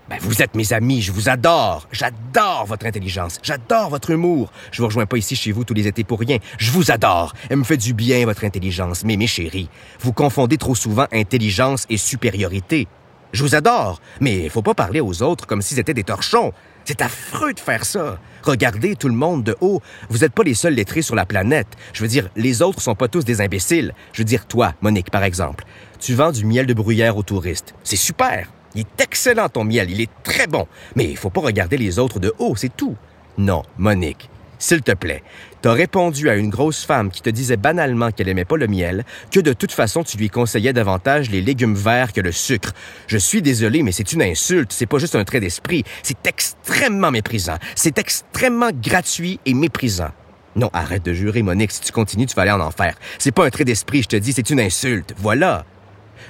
Ben, 0.07 0.19
vous 0.21 0.43
êtes 0.43 0.53
mes 0.53 0.71
amis, 0.73 1.01
je 1.01 1.11
vous 1.11 1.29
adore. 1.29 1.87
J'adore 1.91 2.65
votre 2.67 2.85
intelligence. 2.85 3.39
J'adore 3.41 3.89
votre 3.89 4.11
humour. 4.11 4.51
Je 4.71 4.83
vous 4.83 4.87
rejoins 4.87 5.07
pas 5.07 5.17
ici 5.17 5.35
chez 5.35 5.51
vous 5.51 5.63
tous 5.63 5.73
les 5.73 5.87
étés 5.87 6.03
pour 6.03 6.19
rien. 6.19 6.37
Je 6.59 6.69
vous 6.69 6.91
adore. 6.91 7.33
Elle 7.49 7.57
me 7.57 7.63
fait 7.63 7.77
du 7.77 7.95
bien, 7.95 8.23
votre 8.25 8.45
intelligence. 8.45 9.03
Mais 9.03 9.17
mes 9.17 9.25
chéris, 9.25 9.69
vous 9.99 10.13
confondez 10.13 10.57
trop 10.57 10.75
souvent 10.75 11.07
intelligence 11.11 11.87
et 11.89 11.97
supériorité. 11.97 12.87
Je 13.31 13.41
vous 13.41 13.55
adore, 13.55 13.99
mais 14.21 14.47
faut 14.49 14.61
pas 14.61 14.75
parler 14.75 15.01
aux 15.01 15.23
autres 15.23 15.47
comme 15.47 15.63
s'ils 15.63 15.79
étaient 15.79 15.95
des 15.95 16.03
torchons. 16.03 16.53
C'est 16.85 17.01
affreux 17.01 17.53
de 17.53 17.59
faire 17.59 17.83
ça. 17.83 18.19
Regardez 18.43 18.95
tout 18.95 19.07
le 19.07 19.15
monde 19.15 19.43
de 19.43 19.57
haut. 19.59 19.81
Vous 20.09 20.19
n'êtes 20.19 20.33
pas 20.33 20.43
les 20.43 20.53
seuls 20.53 20.75
lettrés 20.75 21.01
sur 21.01 21.15
la 21.15 21.25
planète. 21.25 21.67
Je 21.93 22.03
veux 22.03 22.07
dire, 22.07 22.29
les 22.35 22.61
autres 22.61 22.79
sont 22.79 22.93
pas 22.93 23.07
tous 23.07 23.25
des 23.25 23.41
imbéciles. 23.41 23.95
Je 24.13 24.21
veux 24.21 24.25
dire, 24.25 24.45
toi, 24.45 24.75
Monique, 24.81 25.09
par 25.09 25.23
exemple. 25.23 25.65
Tu 25.99 26.13
vends 26.13 26.31
du 26.31 26.45
miel 26.45 26.67
de 26.67 26.73
bruyère 26.75 27.17
aux 27.17 27.23
touristes. 27.23 27.73
C'est 27.83 27.95
super. 27.95 28.51
Il 28.75 28.81
est 28.81 29.01
excellent 29.01 29.49
ton 29.49 29.63
miel, 29.63 29.89
il 29.89 30.01
est 30.01 30.11
très 30.23 30.45
bon. 30.45 30.67
Mais 30.95 31.05
il 31.05 31.17
faut 31.17 31.29
pas 31.31 31.41
regarder 31.41 31.77
les 31.77 31.97
autres 31.97 32.19
de 32.19 32.33
haut, 32.37 32.55
c'est 32.55 32.75
tout. 32.75 32.95
Non, 33.37 33.63
Monique, 33.77 34.29
s'il 34.59 34.81
te 34.81 34.91
plaît, 34.91 35.23
t'as 35.61 35.73
répondu 35.73 36.29
à 36.29 36.35
une 36.35 36.49
grosse 36.49 36.83
femme 36.83 37.11
qui 37.11 37.21
te 37.21 37.29
disait 37.29 37.57
banalement 37.57 38.11
qu'elle 38.11 38.29
aimait 38.29 38.45
pas 38.45 38.57
le 38.57 38.67
miel, 38.67 39.05
que 39.31 39.39
de 39.39 39.53
toute 39.53 39.71
façon 39.71 40.03
tu 40.03 40.17
lui 40.17 40.29
conseillais 40.29 40.73
davantage 40.73 41.29
les 41.29 41.41
légumes 41.41 41.75
verts 41.75 42.13
que 42.13 42.21
le 42.21 42.31
sucre. 42.31 42.73
Je 43.07 43.17
suis 43.17 43.41
désolé, 43.41 43.83
mais 43.83 43.91
c'est 43.91 44.13
une 44.13 44.21
insulte, 44.21 44.71
c'est 44.71 44.85
pas 44.85 44.99
juste 44.99 45.15
un 45.15 45.23
trait 45.23 45.39
d'esprit, 45.39 45.83
c'est 46.03 46.27
extrêmement 46.27 47.11
méprisant, 47.11 47.57
c'est 47.75 47.97
extrêmement 47.97 48.71
gratuit 48.71 49.39
et 49.45 49.53
méprisant. 49.53 50.11
Non, 50.55 50.69
arrête 50.71 51.03
de 51.03 51.13
jurer, 51.13 51.41
Monique, 51.41 51.71
si 51.71 51.81
tu 51.81 51.91
continues, 51.91 52.27
tu 52.27 52.35
vas 52.35 52.43
aller 52.43 52.51
en 52.51 52.61
enfer. 52.61 52.95
C'est 53.19 53.33
pas 53.33 53.45
un 53.45 53.49
trait 53.49 53.65
d'esprit, 53.65 54.03
je 54.03 54.07
te 54.07 54.15
dis, 54.15 54.31
c'est 54.31 54.49
une 54.49 54.61
insulte. 54.61 55.13
Voilà. 55.17 55.65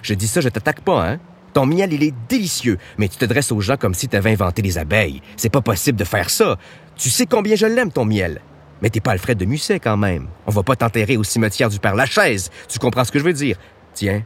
Je 0.02 0.16
dis 0.16 0.28
ça, 0.28 0.42
je 0.42 0.50
t'attaque 0.50 0.82
pas, 0.82 1.08
hein? 1.08 1.20
Ton 1.54 1.66
miel, 1.66 1.94
il 1.94 2.04
est 2.04 2.14
délicieux, 2.28 2.78
mais 2.98 3.08
tu 3.08 3.18
te 3.18 3.24
dresses 3.24 3.52
aux 3.52 3.62
gens 3.62 3.78
comme 3.78 3.94
si 3.94 4.10
tu 4.10 4.18
avais 4.18 4.32
inventé 4.32 4.62
les 4.62 4.78
abeilles. 4.78 5.22
C'est 5.38 5.50
pas 5.50 5.62
possible 5.62 5.98
de 5.98 6.04
faire 6.04 6.30
ça. 6.30 6.58
Tu 6.96 7.10
sais 7.10 7.26
combien 7.26 7.56
je 7.56 7.66
l'aime, 7.66 7.92
ton 7.92 8.06
miel. 8.06 8.42
Mais 8.82 8.90
t'es 8.90 9.00
pas 9.00 9.12
Alfred 9.12 9.38
de 9.38 9.46
Musset, 9.46 9.80
quand 9.80 9.98
même. 9.98 10.28
On 10.48 10.52
va 10.52 10.64
pas 10.64 10.76
t'enterrer 10.76 11.18
au 11.18 11.24
cimetière 11.24 11.70
du 11.70 11.80
Père 11.80 11.96
Lachaise. 11.96 12.50
Tu 12.68 12.80
comprends 12.80 13.04
ce 13.04 13.12
que 13.12 13.20
je 13.20 13.24
veux 13.24 13.34
dire? 13.34 13.58
Tiens, 13.94 14.24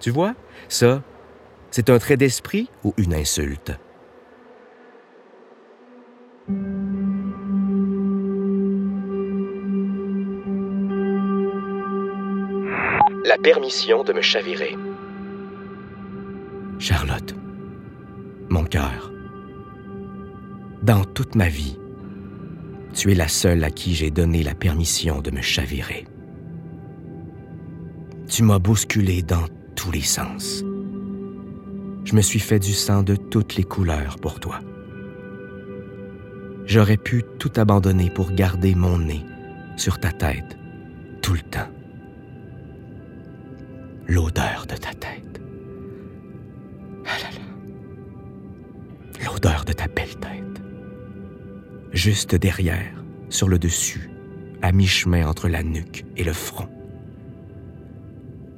tu 0.00 0.10
vois, 0.10 0.34
ça, 0.68 1.02
c'est 1.70 1.90
un 1.90 1.98
trait 1.98 2.16
d'esprit 2.16 2.68
ou 2.84 2.94
une 2.96 3.14
insulte? 3.14 3.72
La 13.24 13.38
permission 13.38 14.04
de 14.04 14.12
me 14.12 14.20
chavirer. 14.20 14.76
Charlotte, 16.78 17.34
mon 18.48 18.64
cœur, 18.64 19.12
dans 20.82 21.04
toute 21.04 21.36
ma 21.36 21.48
vie, 21.48 21.78
tu 22.92 23.10
es 23.10 23.14
la 23.14 23.28
seule 23.28 23.64
à 23.64 23.70
qui 23.70 23.94
j'ai 23.94 24.10
donné 24.10 24.42
la 24.42 24.54
permission 24.54 25.20
de 25.20 25.30
me 25.30 25.40
chavirer. 25.40 26.06
Tu 28.28 28.42
m'as 28.42 28.58
bousculé 28.58 29.22
dans 29.22 29.46
tous 29.74 29.90
les 29.90 30.02
sens. 30.02 30.62
Je 32.04 32.14
me 32.14 32.22
suis 32.22 32.40
fait 32.40 32.58
du 32.58 32.72
sang 32.72 33.02
de 33.02 33.16
toutes 33.16 33.56
les 33.56 33.64
couleurs 33.64 34.16
pour 34.16 34.40
toi. 34.40 34.60
J'aurais 36.66 36.96
pu 36.96 37.22
tout 37.38 37.52
abandonner 37.56 38.10
pour 38.10 38.32
garder 38.32 38.74
mon 38.74 38.98
nez 38.98 39.24
sur 39.76 39.98
ta 39.98 40.12
tête 40.12 40.58
tout 41.22 41.34
le 41.34 41.40
temps. 41.40 41.68
L'odeur 44.06 44.66
de 44.68 44.76
ta 44.76 44.92
tête. 44.92 45.40
Ah 47.06 47.18
là 47.22 47.30
là. 47.30 47.44
L'odeur 49.24 49.64
de 49.64 49.72
ta 49.72 49.86
belle 49.86 50.16
tête. 50.16 50.51
Juste 51.92 52.34
derrière, 52.34 53.04
sur 53.28 53.48
le 53.48 53.58
dessus, 53.58 54.10
à 54.62 54.72
mi-chemin 54.72 55.26
entre 55.26 55.48
la 55.48 55.62
nuque 55.62 56.04
et 56.16 56.24
le 56.24 56.32
front. 56.32 56.68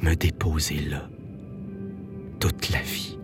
Me 0.02 0.14
déposer 0.14 0.78
là. 0.88 1.08
Toute 2.38 2.70
la 2.70 2.80
vie. 2.80 3.18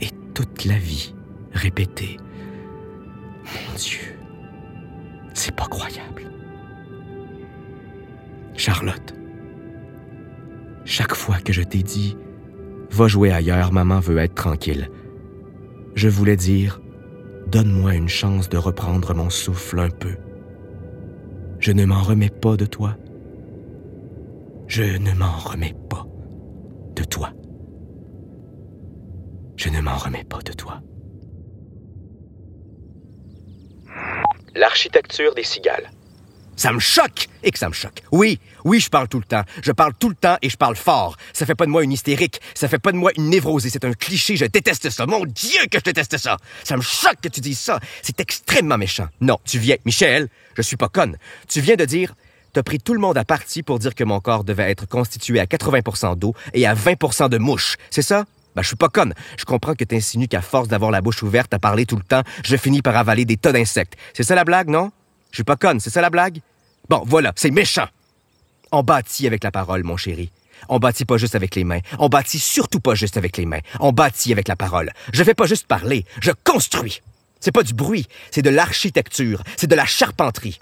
Et 0.00 0.10
toute 0.34 0.64
la 0.66 0.76
vie 0.76 1.14
répéter. 1.52 2.18
Mon 3.44 3.74
Dieu, 3.76 4.18
c'est 5.32 5.54
pas 5.54 5.66
croyable. 5.66 6.30
Charlotte, 8.56 9.14
chaque 10.84 11.14
fois 11.14 11.38
que 11.38 11.52
je 11.52 11.62
t'ai 11.62 11.82
dit 11.82 12.16
Va 12.90 13.08
jouer 13.08 13.32
ailleurs, 13.32 13.72
maman 13.72 14.00
veut 14.00 14.18
être 14.18 14.34
tranquille. 14.34 14.90
Je 15.94 16.08
voulais 16.08 16.36
dire 16.36 16.80
Donne-moi 17.46 17.94
une 17.94 18.08
chance 18.08 18.48
de 18.48 18.56
reprendre 18.58 19.14
mon 19.14 19.30
souffle 19.30 19.78
un 19.78 19.90
peu. 19.90 20.16
Je 21.60 21.72
ne 21.72 21.84
m'en 21.84 22.02
remets 22.02 22.30
pas 22.30 22.56
de 22.56 22.66
toi. 22.66 22.96
Je 24.66 24.82
ne 24.82 25.12
m'en 25.14 25.38
remets 25.38 25.76
pas 25.88 26.04
de 26.94 27.04
toi. 27.04 27.32
Je 29.56 29.68
ne 29.68 29.80
m'en 29.80 29.96
remets 29.96 30.24
pas 30.24 30.40
de 30.44 30.52
toi. 30.52 30.80
L'architecture 34.54 35.34
des 35.34 35.44
cigales. 35.44 35.90
Ça 36.56 36.72
me 36.72 36.78
choque 36.78 37.28
et 37.42 37.50
que 37.50 37.58
ça 37.58 37.68
me 37.68 37.74
choque. 37.74 38.02
Oui, 38.12 38.40
oui, 38.64 38.80
je 38.80 38.88
parle 38.88 39.08
tout 39.08 39.18
le 39.18 39.24
temps. 39.24 39.42
Je 39.62 39.72
parle 39.72 39.92
tout 39.98 40.08
le 40.08 40.14
temps 40.14 40.38
et 40.40 40.48
je 40.48 40.56
parle 40.56 40.74
fort. 40.74 41.16
Ça 41.32 41.44
fait 41.46 41.54
pas 41.54 41.66
de 41.66 41.70
moi 41.70 41.84
une 41.84 41.92
hystérique. 41.92 42.40
Ça 42.54 42.66
fait 42.66 42.78
pas 42.78 42.92
de 42.92 42.96
moi 42.96 43.12
une 43.16 43.28
névrosée. 43.28 43.70
C'est 43.70 43.84
un 43.84 43.92
cliché. 43.92 44.36
Je 44.36 44.46
déteste 44.46 44.90
ça. 44.90 45.06
Mon 45.06 45.24
Dieu 45.24 45.60
que 45.70 45.78
je 45.78 45.84
déteste 45.84 46.16
ça. 46.16 46.38
Ça 46.64 46.76
me 46.76 46.82
choque 46.82 47.20
que 47.22 47.28
tu 47.28 47.40
dises 47.40 47.58
ça. 47.58 47.78
C'est 48.02 48.20
extrêmement 48.20 48.78
méchant. 48.78 49.08
Non, 49.20 49.38
tu 49.44 49.58
viens, 49.58 49.76
Michel, 49.84 50.28
je 50.56 50.62
suis 50.62 50.76
pas 50.76 50.88
conne. 50.88 51.16
Tu 51.48 51.60
viens 51.60 51.76
de 51.76 51.84
dire, 51.84 52.14
t'as 52.52 52.62
pris 52.62 52.78
tout 52.78 52.94
le 52.94 53.00
monde 53.00 53.18
à 53.18 53.24
partie 53.24 53.62
pour 53.62 53.78
dire 53.78 53.94
que 53.94 54.04
mon 54.04 54.20
corps 54.20 54.42
devait 54.42 54.70
être 54.70 54.88
constitué 54.88 55.40
à 55.40 55.44
80% 55.44 56.16
d'eau 56.16 56.34
et 56.54 56.66
à 56.66 56.72
20 56.72 57.28
de 57.28 57.38
mouches. 57.38 57.76
C'est 57.90 58.02
ça? 58.02 58.24
Ben, 58.54 58.62
je 58.62 58.68
suis 58.68 58.76
pas 58.76 58.88
conne. 58.88 59.12
Je 59.36 59.44
comprends 59.44 59.74
que 59.74 59.84
t'insinues 59.84 60.28
qu'à 60.28 60.40
force 60.40 60.68
d'avoir 60.68 60.90
la 60.90 61.02
bouche 61.02 61.22
ouverte 61.22 61.52
à 61.52 61.58
parler 61.58 61.84
tout 61.84 61.96
le 61.96 62.02
temps, 62.02 62.22
je 62.42 62.56
finis 62.56 62.80
par 62.80 62.96
avaler 62.96 63.26
des 63.26 63.36
tas 63.36 63.52
d'insectes. 63.52 63.96
C'est 64.14 64.22
ça 64.22 64.34
la 64.34 64.44
blague, 64.44 64.70
non? 64.70 64.90
Je 65.30 65.36
suis 65.36 65.44
pas 65.44 65.56
conne, 65.56 65.80
c'est 65.80 65.90
ça 65.90 66.00
la 66.00 66.10
blague? 66.10 66.40
Bon, 66.88 67.02
voilà, 67.06 67.32
c'est 67.36 67.50
méchant. 67.50 67.88
On 68.72 68.82
bâtit 68.82 69.26
avec 69.26 69.44
la 69.44 69.50
parole, 69.50 69.82
mon 69.84 69.96
chéri. 69.96 70.30
On 70.68 70.78
bâtit 70.78 71.04
pas 71.04 71.18
juste 71.18 71.34
avec 71.34 71.54
les 71.54 71.64
mains. 71.64 71.80
On 71.98 72.08
bâtit 72.08 72.38
surtout 72.38 72.80
pas 72.80 72.94
juste 72.94 73.16
avec 73.16 73.36
les 73.36 73.46
mains. 73.46 73.60
On 73.80 73.92
bâtit 73.92 74.32
avec 74.32 74.48
la 74.48 74.56
parole. 74.56 74.92
Je 75.12 75.22
fais 75.22 75.34
pas 75.34 75.46
juste 75.46 75.66
parler, 75.66 76.04
je 76.20 76.32
construis. 76.44 77.02
C'est 77.40 77.52
pas 77.52 77.62
du 77.62 77.74
bruit, 77.74 78.06
c'est 78.30 78.42
de 78.42 78.50
l'architecture, 78.50 79.42
c'est 79.56 79.66
de 79.66 79.74
la 79.74 79.84
charpenterie. 79.84 80.58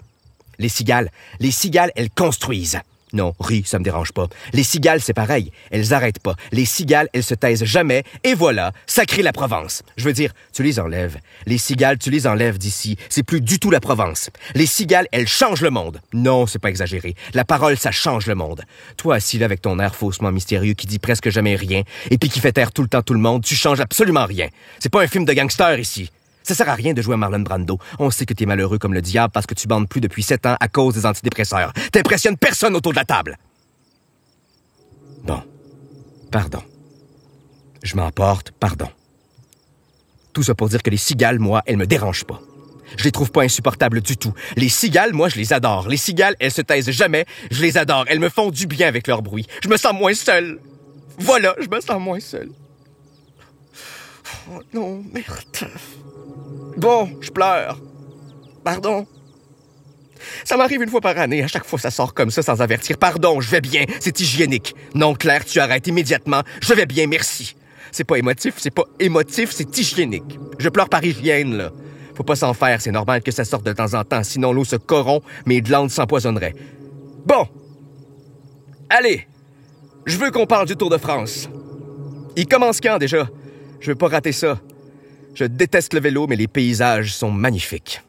Les 0.59 0.69
cigales, 0.69 1.09
les 1.39 1.51
cigales, 1.51 1.91
elles 1.95 2.09
construisent. 2.09 2.79
Non, 3.13 3.33
ris, 3.39 3.63
ça 3.65 3.79
me 3.79 3.83
dérange 3.83 4.11
pas. 4.11 4.27
Les 4.53 4.63
cigales, 4.63 5.01
c'est 5.01 5.13
pareil. 5.13 5.51
Elles 5.71 5.93
arrêtent 5.93 6.19
pas. 6.19 6.35
Les 6.51 6.65
cigales, 6.65 7.07
elles 7.13 7.23
se 7.23 7.35
taisent 7.35 7.63
jamais. 7.63 8.03
Et 8.23 8.33
voilà, 8.33 8.71
ça 8.87 9.05
crée 9.05 9.21
la 9.21 9.31
Provence. 9.31 9.83
Je 9.95 10.03
veux 10.03 10.13
dire, 10.13 10.33
tu 10.53 10.63
les 10.63 10.79
enlèves. 10.79 11.17
Les 11.45 11.57
cigales, 11.57 11.97
tu 11.97 12.09
les 12.09 12.27
enlèves 12.27 12.57
d'ici. 12.57 12.97
C'est 13.09 13.23
plus 13.23 13.41
du 13.41 13.59
tout 13.59 13.71
la 13.71 13.79
Provence. 13.79 14.29
Les 14.53 14.65
cigales, 14.65 15.07
elles 15.11 15.27
changent 15.27 15.61
le 15.61 15.69
monde. 15.69 16.01
Non, 16.13 16.47
c'est 16.47 16.59
pas 16.59 16.69
exagéré. 16.69 17.15
La 17.33 17.45
parole, 17.45 17.77
ça 17.77 17.91
change 17.91 18.27
le 18.27 18.35
monde. 18.35 18.63
Toi, 18.97 19.15
assis 19.15 19.37
là 19.37 19.45
avec 19.45 19.61
ton 19.61 19.79
air 19.79 19.95
faussement 19.95 20.31
mystérieux 20.31 20.73
qui 20.73 20.87
dit 20.87 20.99
presque 20.99 21.29
jamais 21.29 21.55
rien 21.55 21.83
et 22.09 22.17
puis 22.17 22.29
qui 22.29 22.39
fait 22.39 22.51
taire 22.51 22.71
tout 22.71 22.81
le 22.81 22.87
temps 22.87 23.01
tout 23.01 23.13
le 23.13 23.19
monde, 23.19 23.43
tu 23.43 23.55
changes 23.55 23.79
absolument 23.79 24.25
rien. 24.25 24.47
C'est 24.79 24.89
pas 24.89 25.01
un 25.01 25.07
film 25.07 25.25
de 25.25 25.33
gangster 25.33 25.79
ici. 25.79 26.09
Ça 26.45 26.53
sert 26.53 26.69
à 26.69 26.75
rien 26.75 26.93
de 26.93 27.01
jouer 27.01 27.15
à 27.15 27.17
Marlon 27.17 27.39
Brando. 27.39 27.79
On 27.97 28.11
sait 28.11 28.27
que 28.27 28.33
t'es 28.35 28.45
malheureux 28.45 28.77
comme 28.77 28.93
le 28.93 29.01
diable 29.01 29.31
parce 29.31 29.47
que 29.47 29.55
tu 29.55 29.67
bandes 29.67 29.89
plus 29.89 29.99
depuis 29.99 30.21
sept 30.21 30.45
ans 30.45 30.55
à 30.59 30.67
cause 30.67 30.93
des 30.93 31.07
antidépresseurs. 31.07 31.73
T'impressionnes 31.91 32.37
personne 32.37 32.75
autour 32.75 32.91
de 32.91 32.97
la 32.97 33.05
table. 33.05 33.39
Bon. 35.23 35.41
Pardon. 36.31 36.61
Je 37.81 37.95
m'emporte, 37.95 38.51
pardon. 38.51 38.87
Tout 40.33 40.43
ça 40.43 40.53
pour 40.53 40.69
dire 40.69 40.83
que 40.83 40.91
les 40.91 40.97
cigales, 40.97 41.39
moi, 41.39 41.63
elles 41.65 41.77
me 41.77 41.87
dérangent 41.87 42.25
pas. 42.25 42.39
Je 42.95 43.05
les 43.05 43.11
trouve 43.11 43.31
pas 43.31 43.41
insupportables 43.41 44.01
du 44.01 44.15
tout. 44.15 44.33
Les 44.55 44.69
cigales, 44.69 45.13
moi, 45.13 45.29
je 45.29 45.37
les 45.37 45.51
adore. 45.51 45.87
Les 45.87 45.97
cigales, 45.97 46.35
elles 46.39 46.51
se 46.51 46.61
taisent 46.61 46.91
jamais. 46.91 47.25
Je 47.49 47.63
les 47.63 47.75
adore. 47.75 48.05
Elles 48.07 48.19
me 48.19 48.29
font 48.29 48.51
du 48.51 48.67
bien 48.67 48.87
avec 48.87 49.07
leur 49.07 49.23
bruit. 49.23 49.47
Je 49.63 49.69
me 49.69 49.77
sens 49.77 49.93
moins 49.95 50.13
seul. 50.13 50.59
Voilà, 51.17 51.55
je 51.59 51.67
me 51.67 51.81
sens 51.81 51.99
moins 51.99 52.19
seul. 52.19 52.51
Oh 54.51 54.61
non, 54.73 55.03
merde. 55.11 55.71
Bon, 56.77 57.09
je 57.21 57.31
pleure. 57.31 57.79
Pardon? 58.63 59.05
Ça 60.43 60.57
m'arrive 60.57 60.81
une 60.81 60.89
fois 60.89 61.01
par 61.01 61.17
année. 61.17 61.43
À 61.43 61.47
chaque 61.47 61.65
fois, 61.65 61.79
ça 61.79 61.91
sort 61.91 62.13
comme 62.13 62.31
ça 62.31 62.41
sans 62.41 62.61
avertir. 62.61 62.97
Pardon, 62.97 63.41
je 63.41 63.49
vais 63.49 63.61
bien. 63.61 63.85
C'est 63.99 64.19
hygiénique. 64.19 64.75
Non, 64.93 65.13
Claire, 65.13 65.45
tu 65.45 65.59
arrêtes 65.59 65.87
immédiatement. 65.87 66.41
Je 66.61 66.73
vais 66.73 66.85
bien, 66.85 67.07
merci. 67.07 67.55
C'est 67.91 68.03
pas 68.03 68.17
émotif, 68.17 68.55
c'est 68.57 68.73
pas 68.73 68.83
émotif, 68.99 69.51
c'est 69.51 69.77
hygiénique. 69.77 70.37
Je 70.59 70.67
pleure 70.67 70.89
par 70.89 71.03
hygiène, 71.03 71.55
là. 71.55 71.71
Faut 72.13 72.23
pas 72.23 72.35
s'en 72.35 72.53
faire, 72.53 72.81
c'est 72.81 72.91
normal 72.91 73.21
que 73.21 73.31
ça 73.31 73.45
sorte 73.45 73.65
de 73.65 73.71
temps 73.71 73.93
en 73.93 74.03
temps, 74.03 74.23
sinon 74.23 74.51
l'eau 74.51 74.65
se 74.65 74.75
corrompt, 74.75 75.25
mes 75.45 75.61
glandes 75.61 75.91
s'empoisonneraient. 75.91 76.55
Bon. 77.25 77.47
Allez. 78.89 79.27
Je 80.05 80.17
veux 80.17 80.31
qu'on 80.31 80.45
parle 80.45 80.67
du 80.67 80.75
Tour 80.75 80.89
de 80.89 80.97
France. 80.97 81.49
Il 82.35 82.47
commence 82.47 82.81
quand 82.81 82.97
déjà? 82.97 83.29
Je 83.79 83.91
veux 83.91 83.95
pas 83.95 84.07
rater 84.07 84.31
ça. 84.31 84.59
Je 85.35 85.43
déteste 85.43 85.93
le 85.93 85.99
vélo, 85.99 86.27
mais 86.27 86.37
les 86.37 86.47
paysages 86.47 87.13
sont 87.13 87.31
magnifiques. 87.31 88.01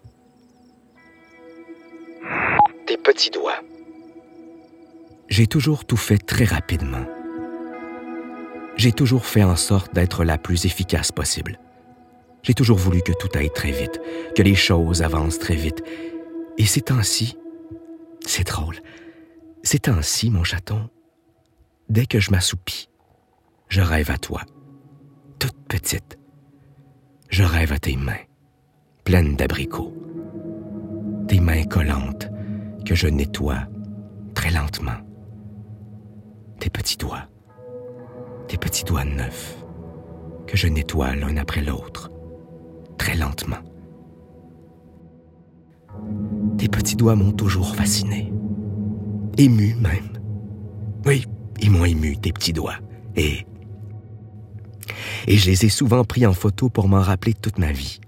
Tes 2.86 2.96
petits 2.96 3.30
doigts. 3.30 3.60
J'ai 5.28 5.48
toujours 5.48 5.84
tout 5.84 5.96
fait 5.96 6.18
très 6.18 6.44
rapidement. 6.44 7.04
J'ai 8.76 8.92
toujours 8.92 9.26
fait 9.26 9.42
en 9.42 9.56
sorte 9.56 9.92
d'être 9.92 10.22
la 10.24 10.38
plus 10.38 10.66
efficace 10.66 11.10
possible. 11.10 11.58
J'ai 12.44 12.54
toujours 12.54 12.78
voulu 12.78 13.02
que 13.02 13.12
tout 13.12 13.28
aille 13.34 13.50
très 13.52 13.72
vite, 13.72 14.00
que 14.36 14.42
les 14.42 14.54
choses 14.54 15.02
avancent 15.02 15.40
très 15.40 15.56
vite. 15.56 15.82
Et 16.58 16.64
ces 16.64 16.82
temps-ci, 16.82 17.36
c'est 18.24 18.46
drôle, 18.46 18.76
ces 19.64 19.80
temps-ci, 19.80 20.30
mon 20.30 20.44
chaton, 20.44 20.88
dès 21.88 22.06
que 22.06 22.20
je 22.20 22.30
m'assoupis, 22.30 22.88
je 23.68 23.80
rêve 23.80 24.12
à 24.12 24.18
toi, 24.18 24.42
toute 25.40 25.56
petite. 25.66 26.15
Je 27.28 27.42
rêve 27.42 27.72
à 27.72 27.78
tes 27.78 27.96
mains, 27.96 28.24
pleines 29.04 29.36
d'abricots. 29.36 29.92
Tes 31.28 31.40
mains 31.40 31.64
collantes 31.64 32.30
que 32.84 32.94
je 32.94 33.08
nettoie 33.08 33.66
très 34.34 34.50
lentement. 34.50 34.98
Tes 36.60 36.70
petits 36.70 36.96
doigts, 36.96 37.28
tes 38.48 38.56
petits 38.56 38.84
doigts 38.84 39.04
neufs 39.04 39.56
que 40.46 40.56
je 40.56 40.68
nettoie 40.68 41.16
l'un 41.16 41.36
après 41.36 41.62
l'autre, 41.62 42.10
très 42.98 43.16
lentement. 43.16 43.56
Tes 46.58 46.68
petits 46.68 46.96
doigts 46.96 47.16
m'ont 47.16 47.32
toujours 47.32 47.74
fasciné, 47.74 48.32
ému 49.36 49.74
même. 49.74 50.18
Oui, 51.04 51.24
ils 51.60 51.70
m'ont 51.70 51.84
ému, 51.84 52.16
tes 52.16 52.32
petits 52.32 52.52
doigts, 52.52 52.78
et 53.16 53.46
et 55.26 55.36
je 55.36 55.50
les 55.50 55.64
ai 55.64 55.68
souvent 55.68 56.04
pris 56.04 56.26
en 56.26 56.32
photo 56.32 56.68
pour 56.68 56.88
m'en 56.88 57.00
rappeler 57.00 57.34
toute 57.34 57.58
ma 57.58 57.72
vie. 57.72 58.00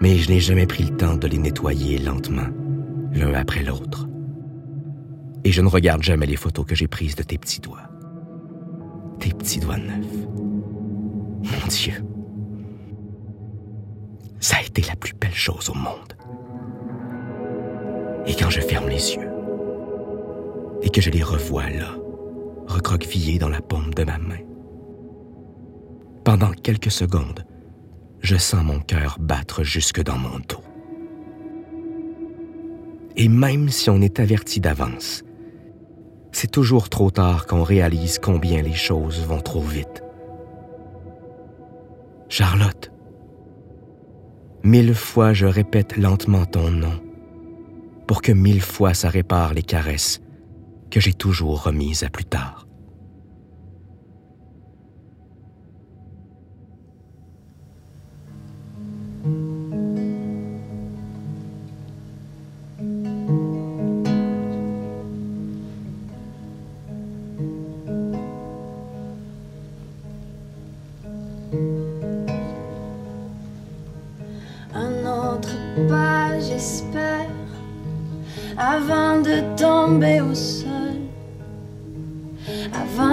Mais 0.00 0.16
je 0.16 0.28
n'ai 0.30 0.40
jamais 0.40 0.66
pris 0.66 0.84
le 0.84 0.96
temps 0.96 1.16
de 1.16 1.26
les 1.26 1.38
nettoyer 1.38 1.98
lentement, 1.98 2.48
l'un 3.12 3.34
après 3.34 3.62
l'autre. 3.62 4.06
Et 5.44 5.52
je 5.52 5.62
ne 5.62 5.68
regarde 5.68 6.02
jamais 6.02 6.26
les 6.26 6.36
photos 6.36 6.66
que 6.66 6.74
j'ai 6.74 6.88
prises 6.88 7.14
de 7.14 7.22
tes 7.22 7.38
petits 7.38 7.60
doigts. 7.60 7.88
Tes 9.20 9.30
petits 9.30 9.60
doigts 9.60 9.78
neufs. 9.78 10.26
Mon 11.44 11.66
Dieu. 11.68 11.94
Ça 14.40 14.56
a 14.58 14.62
été 14.62 14.82
la 14.82 14.96
plus 14.96 15.14
belle 15.14 15.34
chose 15.34 15.70
au 15.70 15.74
monde. 15.74 16.12
Et 18.26 18.34
quand 18.34 18.50
je 18.50 18.60
ferme 18.60 18.88
les 18.88 19.14
yeux, 19.14 19.30
et 20.82 20.90
que 20.90 21.00
je 21.00 21.10
les 21.10 21.22
revois 21.22 21.70
là, 21.70 21.94
recroquevillés 22.66 23.38
dans 23.38 23.48
la 23.48 23.60
paume 23.60 23.94
de 23.94 24.04
ma 24.04 24.18
main, 24.18 24.38
pendant 26.26 26.50
quelques 26.50 26.90
secondes, 26.90 27.46
je 28.20 28.34
sens 28.34 28.64
mon 28.64 28.80
cœur 28.80 29.16
battre 29.20 29.62
jusque 29.62 30.02
dans 30.02 30.18
mon 30.18 30.40
dos. 30.40 30.64
Et 33.14 33.28
même 33.28 33.68
si 33.68 33.90
on 33.90 34.00
est 34.00 34.18
averti 34.18 34.58
d'avance, 34.58 35.22
c'est 36.32 36.50
toujours 36.50 36.88
trop 36.88 37.12
tard 37.12 37.46
qu'on 37.46 37.62
réalise 37.62 38.18
combien 38.18 38.60
les 38.60 38.74
choses 38.74 39.24
vont 39.24 39.40
trop 39.40 39.62
vite. 39.62 40.02
Charlotte, 42.28 42.90
mille 44.64 44.96
fois 44.96 45.32
je 45.32 45.46
répète 45.46 45.96
lentement 45.96 46.44
ton 46.44 46.72
nom 46.72 47.00
pour 48.08 48.20
que 48.20 48.32
mille 48.32 48.62
fois 48.62 48.94
ça 48.94 49.10
répare 49.10 49.54
les 49.54 49.62
caresses 49.62 50.20
que 50.90 50.98
j'ai 50.98 51.14
toujours 51.14 51.62
remises 51.62 52.02
à 52.02 52.08
plus 52.08 52.24
tard. 52.24 52.65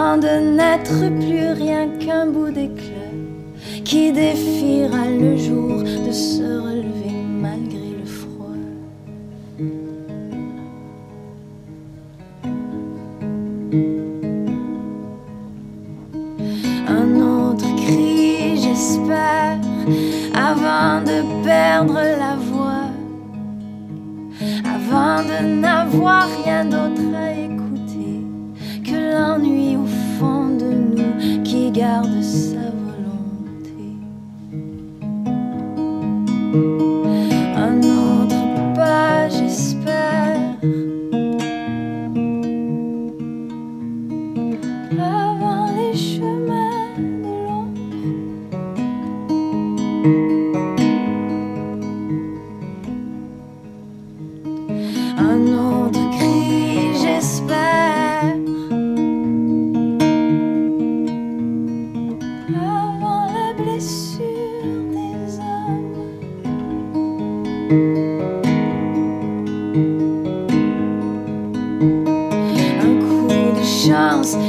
Avant 0.03 0.17
de 0.17 0.55
n'être 0.57 0.99
plus 1.21 1.53
rien 1.63 1.87
qu'un 1.97 2.25
bout 2.27 2.51
d'éclat 2.51 3.13
qui 3.85 4.11
défiera 4.11 5.05
le 5.07 5.37
jour 5.37 5.81
de 5.81 6.11
se 6.11 6.43
relever 6.65 7.15
malgré 7.45 7.89
le 7.99 8.05
froid. 8.05 8.59
Un 16.87 17.09
autre 17.21 17.69
cri, 17.85 18.57
j'espère, 18.61 19.57
avant 20.33 21.01
de 21.01 21.17
perdre 21.45 22.01
la 22.23 22.35
voix 22.35 22.89
avant 24.65 25.21
de 25.23 25.61
n'avoir 25.61 26.27
rien 26.43 26.65
d'autre 26.65 27.12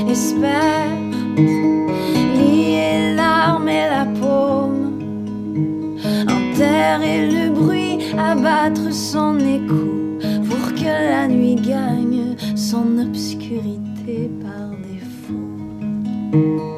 espère. 0.09 0.89
Lier 1.37 3.15
l'arme 3.17 3.69
et 3.69 3.89
la 3.89 4.07
paume. 4.21 5.01
Enterrer 6.29 7.31
le 7.31 7.51
bruit, 7.51 7.99
abattre 8.19 8.93
son 8.93 9.39
écho 9.41 10.19
pour 10.49 10.75
que 10.75 10.85
la 10.85 11.27
nuit 11.27 11.57
gagne 11.57 12.37
son 12.55 12.99
obscurité 12.99 14.31
par 14.41 14.71
défaut. 14.79 16.74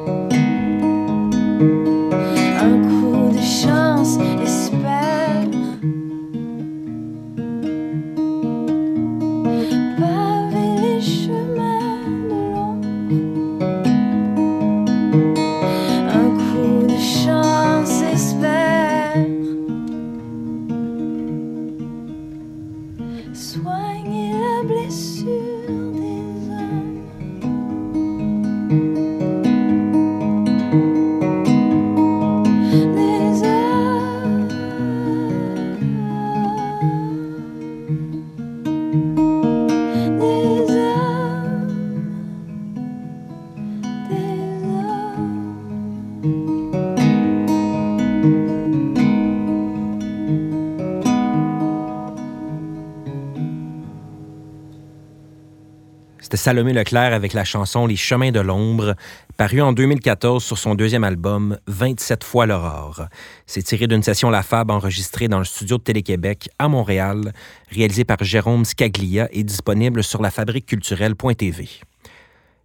C'était 56.19 56.37
Salomé 56.37 56.73
Leclerc 56.73 57.13
avec 57.13 57.33
la 57.33 57.43
chanson 57.43 57.85
Les 57.85 57.95
chemins 57.95 58.31
de 58.31 58.39
l'ombre, 58.39 58.95
paru 59.37 59.61
en 59.61 59.71
2014 59.71 60.43
sur 60.43 60.57
son 60.57 60.73
deuxième 60.73 61.03
album 61.03 61.57
27 61.67 62.23
fois 62.23 62.45
l'aurore. 62.45 63.05
C'est 63.45 63.61
tiré 63.61 63.87
d'une 63.87 64.01
session 64.01 64.29
La 64.29 64.41
Fab 64.41 64.71
enregistrée 64.71 65.27
dans 65.27 65.39
le 65.39 65.45
studio 65.45 65.77
de 65.77 65.83
Télé-Québec 65.83 66.49
à 66.57 66.67
Montréal, 66.67 67.33
réalisée 67.69 68.03
par 68.03 68.23
Jérôme 68.23 68.65
Scaglia 68.65 69.29
et 69.31 69.43
disponible 69.43 70.03
sur 70.03 70.21
lafabriqueculturelle.tv. 70.21 71.69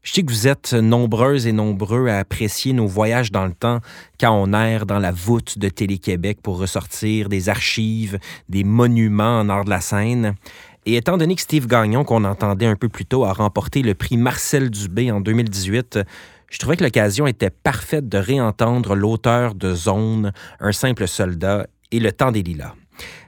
Je 0.03 0.12
sais 0.12 0.25
que 0.25 0.33
vous 0.33 0.49
êtes 0.49 0.73
nombreuses 0.73 1.47
et 1.47 1.53
nombreux 1.53 2.09
à 2.09 2.19
apprécier 2.19 2.73
nos 2.73 2.88
voyages 2.88 3.31
dans 3.31 3.47
le 3.47 3.53
temps 3.53 3.79
quand 4.19 4.33
on 4.33 4.53
erre 4.53 4.85
dans 4.85 4.99
la 4.99 5.12
voûte 5.12 5.61
de 5.61 5.69
Télé-Québec 5.69 6.38
pour 6.43 6.59
ressortir 6.59 7.29
des 7.29 7.49
archives, 7.49 8.19
des 8.49 8.65
monuments 8.65 9.38
en 9.38 9.49
art 9.49 9.65
de 9.65 9.71
la 9.71 9.81
scène. 9.81 10.35
Et 10.85 10.97
étant 10.97 11.16
donné 11.16 11.37
que 11.37 11.40
Steve 11.40 11.68
Gagnon, 11.68 12.03
qu'on 12.03 12.25
entendait 12.25 12.66
un 12.66 12.75
peu 12.75 12.88
plus 12.88 13.07
tôt, 13.07 13.25
a 13.25 13.33
remporté 13.33 13.83
le 13.83 13.95
prix 13.95 14.16
Marcel 14.16 14.68
Dubé 14.68 15.12
en 15.12 15.21
2018, 15.21 16.01
je 16.51 16.59
trouvais 16.59 16.77
que 16.77 16.83
l'occasion 16.83 17.27
était 17.29 17.51
parfaite 17.51 18.09
de 18.09 18.18
réentendre 18.18 18.97
l'auteur 18.97 19.55
de 19.55 19.75
Zone, 19.75 20.33
Un 20.59 20.73
simple 20.73 21.07
soldat 21.07 21.66
et 21.92 22.01
Le 22.01 22.11
temps 22.11 22.33
des 22.33 22.42
lilas. 22.42 22.75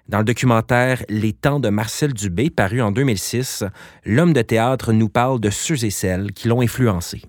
Dans 0.09 0.19
le 0.19 0.25
documentaire 0.25 1.05
Les 1.09 1.33
temps 1.33 1.61
de 1.61 1.69
Marcel 1.69 2.13
Dubé, 2.13 2.51
paru 2.51 2.83
en 2.83 2.91
2006, 2.91 3.65
l'homme 4.05 4.33
de 4.33 4.43
théâtre 4.43 4.93
nous 4.93 5.09
parle 5.09 5.39
de 5.39 5.51
ceux 5.51 5.85
et 5.85 5.91
celles 5.91 6.33
qui 6.33 6.49
l'ont 6.49 6.61
influencé. 6.61 7.23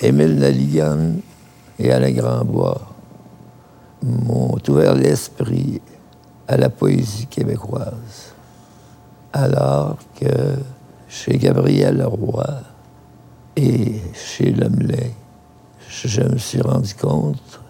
Émile 0.00 0.36
Naligan 0.36 1.16
et 1.78 1.92
Alain 1.92 2.12
Grandbois 2.12 2.80
m'ont 4.02 4.58
ouvert 4.68 4.94
l'esprit 4.94 5.80
à 6.48 6.56
la 6.56 6.70
poésie 6.70 7.26
québécoise. 7.26 8.32
Alors 9.32 9.96
que 10.18 10.56
chez 11.08 11.38
Gabriel 11.38 11.98
Leroy 11.98 12.46
et 13.56 14.00
chez 14.14 14.52
Lemelin, 14.52 15.10
je 15.88 16.22
me 16.22 16.38
suis 16.38 16.60
rendu 16.60 16.94
compte 16.94 17.60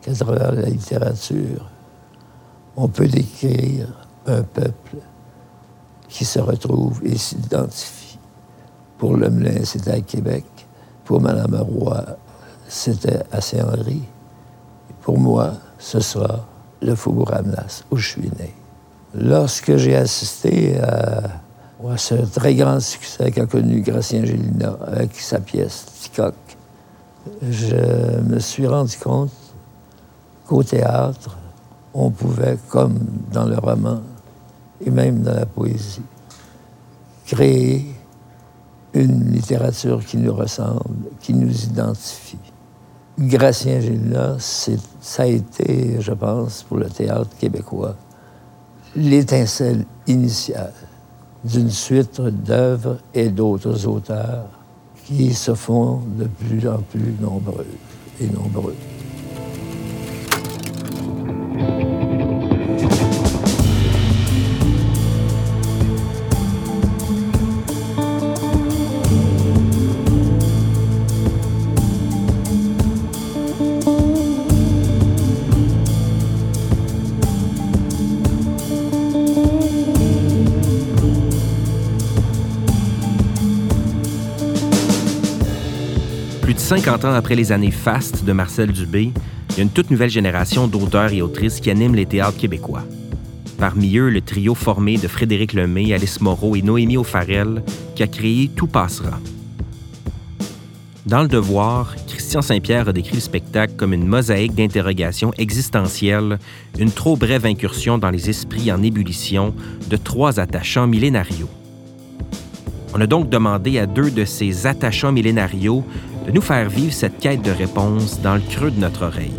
qu'à 0.00 0.14
travers 0.14 0.52
la 0.52 0.68
littérature, 0.68 1.68
on 2.76 2.88
peut 2.88 3.08
décrire 3.08 3.86
un 4.26 4.42
peuple 4.42 4.96
qui 6.08 6.24
se 6.24 6.38
retrouve 6.38 7.00
et 7.04 7.16
s'identifie. 7.16 8.18
Pour 8.98 9.16
Lemelin, 9.16 9.64
c'était 9.64 9.92
à 9.92 10.00
Québec. 10.00 10.44
Pour 11.04 11.20
Mme 11.20 11.56
Roy, 11.56 12.04
c'était 12.68 13.22
à 13.32 13.40
Saint-Henri. 13.40 14.02
Pour 15.02 15.18
moi, 15.18 15.54
ce 15.78 16.00
sera 16.00 16.46
le 16.82 16.94
Faubourg 16.94 17.32
Amnas, 17.32 17.84
où 17.90 17.96
je 17.96 18.08
suis 18.08 18.30
né. 18.38 18.54
Lorsque 19.14 19.76
j'ai 19.76 19.96
assisté 19.96 20.80
à, 20.80 21.40
ce 21.96 22.14
très 22.14 22.54
grand 22.54 22.78
succès 22.80 23.30
qu'a 23.30 23.46
connu 23.46 23.80
Gracien 23.80 24.24
Gélina 24.24 24.76
avec 24.86 25.18
sa 25.18 25.40
pièce 25.40 25.86
Ticoc, 26.00 26.34
je 27.42 28.20
me 28.20 28.38
suis 28.38 28.66
rendu 28.66 28.96
compte 28.98 29.32
qu'au 30.46 30.62
théâtre, 30.62 31.38
on 31.94 32.10
pouvait, 32.10 32.58
comme 32.68 32.98
dans 33.32 33.46
le 33.46 33.58
roman 33.58 34.00
et 34.84 34.90
même 34.90 35.22
dans 35.22 35.34
la 35.34 35.46
poésie, 35.46 36.02
créer 37.26 37.94
une 38.94 39.32
littérature 39.32 40.04
qui 40.04 40.16
nous 40.16 40.34
ressemble, 40.34 41.08
qui 41.20 41.34
nous 41.34 41.64
identifie. 41.64 42.49
Gracien 43.20 43.80
Gélina, 43.80 44.38
ça 44.38 45.24
a 45.24 45.26
été, 45.26 46.00
je 46.00 46.12
pense, 46.12 46.62
pour 46.62 46.78
le 46.78 46.88
théâtre 46.88 47.28
québécois, 47.38 47.94
l'étincelle 48.96 49.84
initiale 50.06 50.72
d'une 51.44 51.70
suite 51.70 52.18
d'œuvres 52.22 52.96
et 53.12 53.28
d'autres 53.28 53.86
auteurs 53.86 54.46
qui 55.04 55.34
se 55.34 55.54
font 55.54 56.00
de 56.16 56.24
plus 56.24 56.66
en 56.66 56.78
plus 56.78 57.14
nombreux 57.20 57.66
et 58.22 58.26
nombreux. 58.26 58.76
Plus 86.50 86.54
de 86.56 86.58
50 86.58 87.04
ans 87.04 87.14
après 87.14 87.36
les 87.36 87.52
années 87.52 87.70
fastes 87.70 88.24
de 88.24 88.32
Marcel 88.32 88.72
Dubé, 88.72 89.12
il 89.50 89.56
y 89.56 89.60
a 89.60 89.62
une 89.62 89.70
toute 89.70 89.88
nouvelle 89.88 90.10
génération 90.10 90.66
d'auteurs 90.66 91.12
et 91.12 91.22
autrices 91.22 91.60
qui 91.60 91.70
animent 91.70 91.94
les 91.94 92.06
théâtres 92.06 92.38
québécois. 92.38 92.82
Parmi 93.56 93.96
eux, 93.96 94.10
le 94.10 94.20
trio 94.20 94.56
formé 94.56 94.96
de 94.96 95.06
Frédéric 95.06 95.52
Lemay, 95.52 95.94
Alice 95.94 96.20
Moreau 96.20 96.56
et 96.56 96.62
Noémie 96.62 96.96
O'Farrell, 96.96 97.62
qui 97.94 98.02
a 98.02 98.08
créé 98.08 98.48
Tout 98.48 98.66
passera. 98.66 99.20
Dans 101.06 101.22
Le 101.22 101.28
Devoir, 101.28 101.94
Christian 102.08 102.42
Saint-Pierre 102.42 102.88
a 102.88 102.92
décrit 102.92 103.14
le 103.14 103.20
spectacle 103.20 103.74
comme 103.76 103.92
une 103.92 104.08
mosaïque 104.08 104.56
d'interrogations 104.56 105.32
existentielles, 105.38 106.40
une 106.80 106.90
trop 106.90 107.16
brève 107.16 107.46
incursion 107.46 107.96
dans 107.96 108.10
les 108.10 108.28
esprits 108.28 108.72
en 108.72 108.82
ébullition 108.82 109.54
de 109.88 109.96
trois 109.96 110.40
attachants 110.40 110.88
millénarios. 110.88 111.48
On 112.92 113.00
a 113.00 113.06
donc 113.06 113.30
demandé 113.30 113.78
à 113.78 113.86
deux 113.86 114.10
de 114.10 114.24
ces 114.24 114.66
attachants 114.66 115.12
millénarios 115.12 115.84
de 116.26 116.32
nous 116.32 116.40
faire 116.40 116.68
vivre 116.68 116.92
cette 116.92 117.18
quête 117.18 117.42
de 117.42 117.50
réponse 117.50 118.20
dans 118.20 118.34
le 118.34 118.40
creux 118.40 118.70
de 118.70 118.78
notre 118.78 119.04
oreille. 119.06 119.32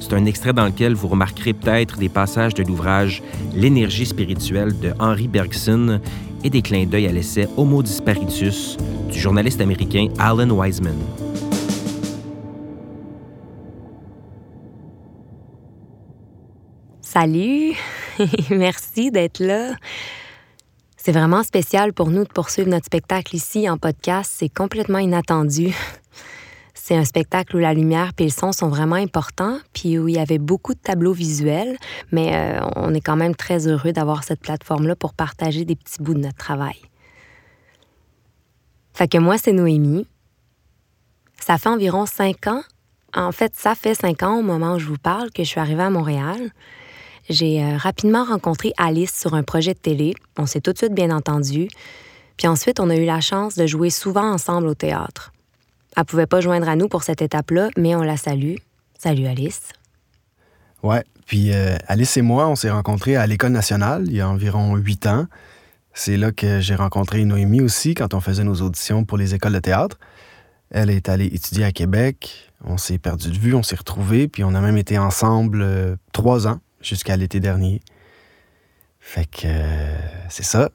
C'est 0.00 0.14
un 0.14 0.24
extrait 0.26 0.52
dans 0.52 0.66
lequel 0.66 0.94
vous 0.94 1.08
remarquerez 1.08 1.52
peut-être 1.52 1.98
des 1.98 2.08
passages 2.08 2.54
de 2.54 2.62
l'ouvrage 2.62 3.22
L'énergie 3.54 4.06
spirituelle 4.06 4.78
de 4.78 4.92
Henry 5.00 5.26
Bergson 5.26 6.00
et 6.44 6.50
des 6.50 6.62
clins 6.62 6.86
d'œil 6.86 7.06
à 7.08 7.12
l'essai 7.12 7.48
Homo 7.56 7.82
Disparitus 7.82 8.76
du 9.10 9.18
journaliste 9.18 9.60
américain 9.60 10.08
Alan 10.18 10.50
Wiseman. 10.50 10.96
Salut, 17.00 17.72
merci 18.50 19.10
d'être 19.10 19.40
là. 19.40 19.74
C'est 21.06 21.12
vraiment 21.12 21.44
spécial 21.44 21.92
pour 21.92 22.10
nous 22.10 22.24
de 22.24 22.28
poursuivre 22.28 22.68
notre 22.68 22.86
spectacle 22.86 23.36
ici 23.36 23.70
en 23.70 23.78
podcast. 23.78 24.28
C'est 24.34 24.48
complètement 24.48 24.98
inattendu. 24.98 25.72
C'est 26.74 26.96
un 26.96 27.04
spectacle 27.04 27.54
où 27.54 27.60
la 27.60 27.74
lumière 27.74 28.10
et 28.18 28.24
le 28.24 28.30
son 28.30 28.50
sont 28.50 28.66
vraiment 28.66 28.96
importants, 28.96 29.60
puis 29.72 30.00
où 30.00 30.08
il 30.08 30.16
y 30.16 30.18
avait 30.18 30.38
beaucoup 30.38 30.74
de 30.74 30.80
tableaux 30.80 31.12
visuels, 31.12 31.78
mais 32.10 32.34
euh, 32.34 32.60
on 32.74 32.92
est 32.92 33.00
quand 33.00 33.14
même 33.14 33.36
très 33.36 33.68
heureux 33.68 33.92
d'avoir 33.92 34.24
cette 34.24 34.40
plateforme-là 34.40 34.96
pour 34.96 35.14
partager 35.14 35.64
des 35.64 35.76
petits 35.76 36.02
bouts 36.02 36.14
de 36.14 36.18
notre 36.18 36.38
travail. 36.38 36.82
Fait 38.92 39.06
que 39.06 39.18
moi, 39.18 39.38
c'est 39.38 39.52
Noémie. 39.52 40.08
Ça 41.38 41.56
fait 41.56 41.68
environ 41.68 42.06
cinq 42.06 42.48
ans. 42.48 42.62
En 43.14 43.30
fait, 43.30 43.54
ça 43.54 43.76
fait 43.76 43.94
cinq 43.94 44.24
ans 44.24 44.40
au 44.40 44.42
moment 44.42 44.74
où 44.74 44.80
je 44.80 44.86
vous 44.86 44.98
parle 44.98 45.30
que 45.30 45.44
je 45.44 45.48
suis 45.50 45.60
arrivée 45.60 45.84
à 45.84 45.90
Montréal. 45.90 46.50
J'ai 47.28 47.62
euh, 47.62 47.76
rapidement 47.76 48.24
rencontré 48.24 48.72
Alice 48.76 49.18
sur 49.18 49.34
un 49.34 49.42
projet 49.42 49.74
de 49.74 49.78
télé. 49.78 50.14
On 50.38 50.46
s'est 50.46 50.60
tout 50.60 50.72
de 50.72 50.78
suite 50.78 50.94
bien 50.94 51.10
entendu. 51.10 51.68
Puis 52.36 52.46
ensuite, 52.46 52.78
on 52.78 52.90
a 52.90 52.96
eu 52.96 53.04
la 53.04 53.20
chance 53.20 53.56
de 53.56 53.66
jouer 53.66 53.90
souvent 53.90 54.30
ensemble 54.32 54.68
au 54.68 54.74
théâtre. 54.74 55.32
Elle 55.96 56.04
pouvait 56.04 56.26
pas 56.26 56.40
joindre 56.40 56.68
à 56.68 56.76
nous 56.76 56.88
pour 56.88 57.02
cette 57.02 57.22
étape-là, 57.22 57.70
mais 57.76 57.96
on 57.96 58.02
la 58.02 58.16
salue. 58.16 58.56
Salut 58.98 59.26
Alice. 59.26 59.70
Ouais, 60.82 61.04
puis 61.26 61.52
euh, 61.52 61.76
Alice 61.88 62.16
et 62.16 62.22
moi, 62.22 62.46
on 62.48 62.54
s'est 62.54 62.70
rencontrés 62.70 63.16
à 63.16 63.26
l'École 63.26 63.52
nationale 63.52 64.04
il 64.06 64.14
y 64.14 64.20
a 64.20 64.28
environ 64.28 64.76
huit 64.76 65.06
ans. 65.06 65.26
C'est 65.94 66.18
là 66.18 66.30
que 66.30 66.60
j'ai 66.60 66.74
rencontré 66.74 67.24
Noémie 67.24 67.62
aussi 67.62 67.94
quand 67.94 68.14
on 68.14 68.20
faisait 68.20 68.44
nos 68.44 68.56
auditions 68.56 69.04
pour 69.04 69.18
les 69.18 69.34
écoles 69.34 69.54
de 69.54 69.58
théâtre. 69.58 69.98
Elle 70.70 70.90
est 70.90 71.08
allée 71.08 71.26
étudier 71.26 71.64
à 71.64 71.72
Québec. 71.72 72.52
On 72.64 72.76
s'est 72.76 72.98
perdu 72.98 73.30
de 73.30 73.38
vue, 73.38 73.54
on 73.54 73.62
s'est 73.62 73.76
retrouvés, 73.76 74.28
puis 74.28 74.44
on 74.44 74.54
a 74.54 74.60
même 74.60 74.76
été 74.76 74.98
ensemble 74.98 75.62
euh, 75.62 75.96
trois 76.12 76.46
ans 76.46 76.60
jusqu'à 76.80 77.16
l'été 77.16 77.40
dernier. 77.40 77.80
Fait 79.00 79.26
que 79.26 79.46
euh, 79.46 79.96
c'est 80.28 80.42
ça. 80.42 80.70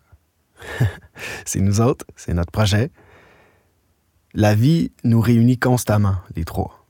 c'est 1.46 1.60
nous 1.60 1.82
autres, 1.82 2.06
c'est 2.16 2.34
notre 2.34 2.52
projet. 2.52 2.92
La 4.34 4.56
vie 4.56 4.92
nous 5.04 5.20
réunit 5.20 5.58
constamment, 5.58 6.16
les 6.36 6.46
trois. 6.46 6.86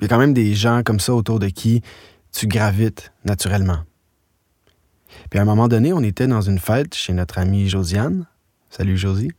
Il 0.00 0.04
y 0.04 0.06
a 0.06 0.08
quand 0.08 0.18
même 0.18 0.34
des 0.34 0.54
gens 0.54 0.82
comme 0.82 1.00
ça 1.00 1.14
autour 1.14 1.38
de 1.38 1.48
qui 1.48 1.82
tu 2.32 2.46
gravites 2.46 3.12
naturellement. 3.24 3.80
Puis 5.30 5.38
à 5.38 5.42
un 5.42 5.44
moment 5.44 5.68
donné, 5.68 5.92
on 5.92 6.02
était 6.02 6.26
dans 6.26 6.40
une 6.40 6.58
fête 6.58 6.94
chez 6.94 7.12
notre 7.12 7.38
amie 7.38 7.68
Josiane. 7.68 8.26
Salut 8.70 8.96
Josie. 8.96 9.30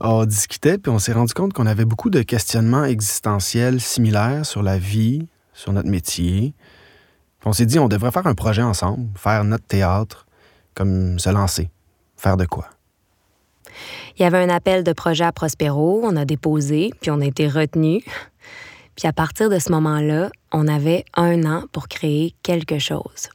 On 0.00 0.26
discutait, 0.26 0.76
puis 0.76 0.92
on 0.92 0.98
s'est 0.98 1.12
rendu 1.12 1.32
compte 1.32 1.54
qu'on 1.54 1.66
avait 1.66 1.86
beaucoup 1.86 2.10
de 2.10 2.20
questionnements 2.22 2.84
existentiels 2.84 3.80
similaires 3.80 4.44
sur 4.44 4.62
la 4.62 4.78
vie, 4.78 5.26
sur 5.54 5.72
notre 5.72 5.88
métier. 5.88 6.54
On 7.46 7.52
s'est 7.52 7.64
dit, 7.64 7.78
on 7.78 7.86
devrait 7.86 8.10
faire 8.10 8.26
un 8.26 8.34
projet 8.34 8.62
ensemble, 8.62 9.08
faire 9.16 9.44
notre 9.44 9.64
théâtre, 9.64 10.26
comme 10.74 11.20
se 11.20 11.30
lancer, 11.30 11.70
faire 12.16 12.36
de 12.36 12.44
quoi. 12.44 12.68
Il 14.18 14.22
y 14.22 14.24
avait 14.24 14.42
un 14.42 14.48
appel 14.48 14.82
de 14.82 14.92
projet 14.92 15.22
à 15.22 15.30
Prospero, 15.30 16.00
on 16.02 16.16
a 16.16 16.24
déposé, 16.24 16.90
puis 17.00 17.12
on 17.12 17.20
a 17.20 17.24
été 17.24 17.46
retenu. 17.46 18.02
Puis 18.96 19.06
à 19.06 19.12
partir 19.12 19.48
de 19.48 19.60
ce 19.60 19.70
moment-là, 19.70 20.30
on 20.52 20.66
avait 20.66 21.04
un 21.14 21.44
an 21.44 21.64
pour 21.70 21.86
créer 21.86 22.34
quelque 22.42 22.80
chose. 22.80 23.28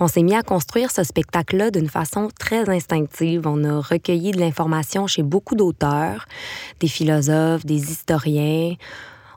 On 0.00 0.08
s'est 0.08 0.22
mis 0.22 0.34
à 0.34 0.42
construire 0.42 0.90
ce 0.90 1.02
spectacle-là 1.02 1.70
d'une 1.70 1.90
façon 1.90 2.30
très 2.38 2.70
instinctive. 2.70 3.46
On 3.46 3.62
a 3.64 3.78
recueilli 3.78 4.30
de 4.30 4.40
l'information 4.40 5.06
chez 5.06 5.22
beaucoup 5.22 5.54
d'auteurs, 5.54 6.24
des 6.80 6.88
philosophes, 6.88 7.66
des 7.66 7.90
historiens. 7.92 8.74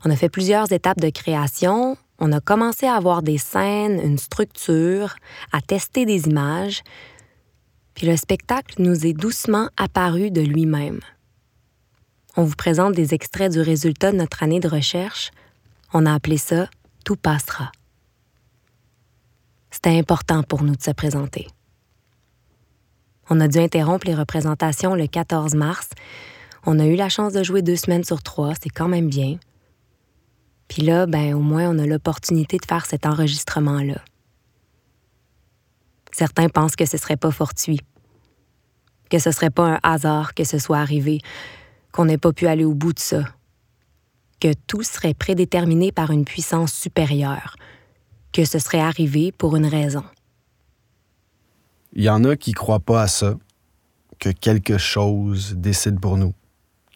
On 0.05 0.11
a 0.11 0.15
fait 0.15 0.29
plusieurs 0.29 0.71
étapes 0.71 1.01
de 1.01 1.09
création. 1.09 1.97
On 2.19 2.31
a 2.31 2.39
commencé 2.39 2.87
à 2.87 2.95
avoir 2.95 3.21
des 3.21 3.37
scènes, 3.37 3.99
une 3.99 4.17
structure, 4.17 5.15
à 5.51 5.61
tester 5.61 6.05
des 6.05 6.27
images. 6.27 6.81
Puis 7.93 8.07
le 8.07 8.17
spectacle 8.17 8.81
nous 8.81 9.05
est 9.05 9.13
doucement 9.13 9.69
apparu 9.77 10.31
de 10.31 10.41
lui-même. 10.41 10.99
On 12.35 12.43
vous 12.43 12.55
présente 12.55 12.93
des 12.93 13.13
extraits 13.13 13.51
du 13.51 13.61
résultat 13.61 14.11
de 14.11 14.17
notre 14.17 14.43
année 14.43 14.59
de 14.59 14.67
recherche. 14.67 15.31
On 15.93 16.05
a 16.05 16.13
appelé 16.13 16.37
ça 16.37 16.69
Tout 17.05 17.15
passera. 17.15 17.71
C'était 19.71 19.97
important 19.97 20.43
pour 20.43 20.63
nous 20.63 20.75
de 20.75 20.81
se 20.81 20.91
présenter. 20.91 21.47
On 23.29 23.39
a 23.39 23.47
dû 23.47 23.59
interrompre 23.59 24.07
les 24.07 24.15
représentations 24.15 24.95
le 24.95 25.07
14 25.07 25.53
mars. 25.55 25.89
On 26.65 26.79
a 26.79 26.85
eu 26.85 26.95
la 26.95 27.09
chance 27.09 27.33
de 27.33 27.43
jouer 27.43 27.61
deux 27.61 27.75
semaines 27.75 28.03
sur 28.03 28.23
trois, 28.23 28.53
c'est 28.61 28.69
quand 28.69 28.87
même 28.87 29.09
bien. 29.09 29.37
Puis 30.67 30.81
là, 30.81 31.05
ben, 31.05 31.33
au 31.33 31.39
moins, 31.39 31.69
on 31.69 31.79
a 31.79 31.85
l'opportunité 31.85 32.57
de 32.57 32.65
faire 32.65 32.85
cet 32.85 33.05
enregistrement-là. 33.05 34.01
Certains 36.11 36.49
pensent 36.49 36.75
que 36.75 36.85
ce 36.85 36.97
serait 36.97 37.17
pas 37.17 37.31
fortuit, 37.31 37.81
que 39.09 39.19
ce 39.19 39.31
serait 39.31 39.49
pas 39.49 39.75
un 39.75 39.79
hasard 39.83 40.33
que 40.33 40.43
ce 40.43 40.57
soit 40.57 40.79
arrivé, 40.79 41.19
qu'on 41.91 42.05
n'ait 42.05 42.17
pas 42.17 42.33
pu 42.33 42.47
aller 42.47 42.65
au 42.65 42.73
bout 42.73 42.93
de 42.93 42.99
ça, 42.99 43.23
que 44.39 44.53
tout 44.67 44.83
serait 44.83 45.13
prédéterminé 45.13 45.91
par 45.91 46.11
une 46.11 46.25
puissance 46.25 46.73
supérieure, 46.73 47.55
que 48.33 48.45
ce 48.45 48.59
serait 48.59 48.79
arrivé 48.79 49.31
pour 49.31 49.55
une 49.55 49.65
raison. 49.65 50.03
Il 51.93 52.03
y 52.03 52.09
en 52.09 52.23
a 52.23 52.35
qui 52.35 52.51
croient 52.51 52.79
pas 52.79 53.03
à 53.03 53.07
ça, 53.07 53.37
que 54.19 54.29
quelque 54.29 54.77
chose 54.77 55.53
décide 55.55 55.99
pour 55.99 56.17
nous, 56.17 56.33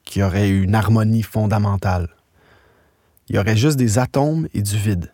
qu'il 0.04 0.22
y 0.22 0.24
aurait 0.24 0.50
une 0.50 0.76
harmonie 0.76 1.24
fondamentale. 1.24 2.10
Il 3.32 3.36
y 3.36 3.40
aurait 3.40 3.56
juste 3.56 3.78
des 3.78 3.98
atomes 3.98 4.50
et 4.54 4.62
du 4.62 4.76
vide. 4.76 5.10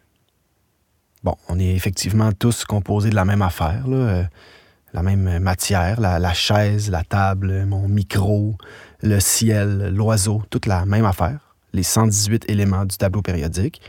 Bon, 1.24 1.36
on 1.50 1.60
est 1.60 1.76
effectivement 1.76 2.32
tous 2.32 2.66
composés 2.66 3.12
de 3.12 3.16
la 3.16 3.26
même 3.26 3.44
affaire, 3.44 3.84
euh, 3.90 4.24
la 4.92 5.04
même 5.04 5.38
matière, 5.38 6.02
la, 6.02 6.34
chaise, 6.34 6.90
la 6.90 7.04
table, 7.04 7.66
mon 7.68 7.88
micro, 7.88 8.58
le 9.04 9.20
ciel, 9.20 9.94
l'oiseau, 9.94 10.42
toute 10.50 10.66
la 10.66 10.88
même 10.88 11.06
affaire, 11.06 11.54
les 11.74 11.84
118 11.84 12.50
éléments 12.50 12.86
du 12.86 12.98
tableau 12.98 13.22
périodique. 13.22 13.84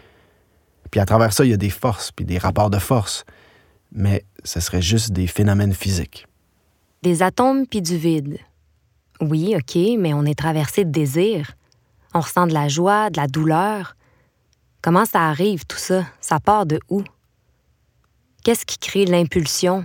Puis 0.90 1.00
à 1.00 1.06
travers 1.06 1.32
ça, 1.32 1.46
il 1.46 1.50
y 1.50 1.54
a 1.54 1.56
des 1.56 1.70
forces, 1.70 2.12
puis 2.12 2.26
des 2.26 2.36
rapports 2.36 2.68
de 2.68 2.78
force. 2.78 3.24
Mais 3.92 4.26
ce 4.44 4.60
serait 4.60 4.82
juste 4.82 5.10
des 5.10 5.26
phénomènes 5.26 5.72
physiques. 5.72 6.26
Des 7.02 7.22
atomes 7.22 7.66
puis 7.66 7.80
du 7.80 7.96
vide. 7.96 8.36
Oui, 9.22 9.56
OK, 9.56 9.78
mais 9.98 10.12
on 10.12 10.26
est 10.26 10.38
traversé 10.38 10.84
de 10.84 10.90
désirs. 10.90 11.52
On 12.12 12.20
ressent 12.20 12.46
de 12.46 12.52
la 12.52 12.68
joie, 12.68 13.08
de 13.08 13.16
la 13.16 13.26
douleur. 13.26 13.94
Comment 14.88 15.04
ça 15.04 15.28
arrive, 15.28 15.66
tout 15.66 15.76
ça? 15.76 16.06
Ça 16.18 16.40
part 16.40 16.64
de 16.64 16.80
où? 16.88 17.02
Qu'est-ce 18.42 18.64
qui 18.64 18.78
crée 18.78 19.04
l'impulsion, 19.04 19.82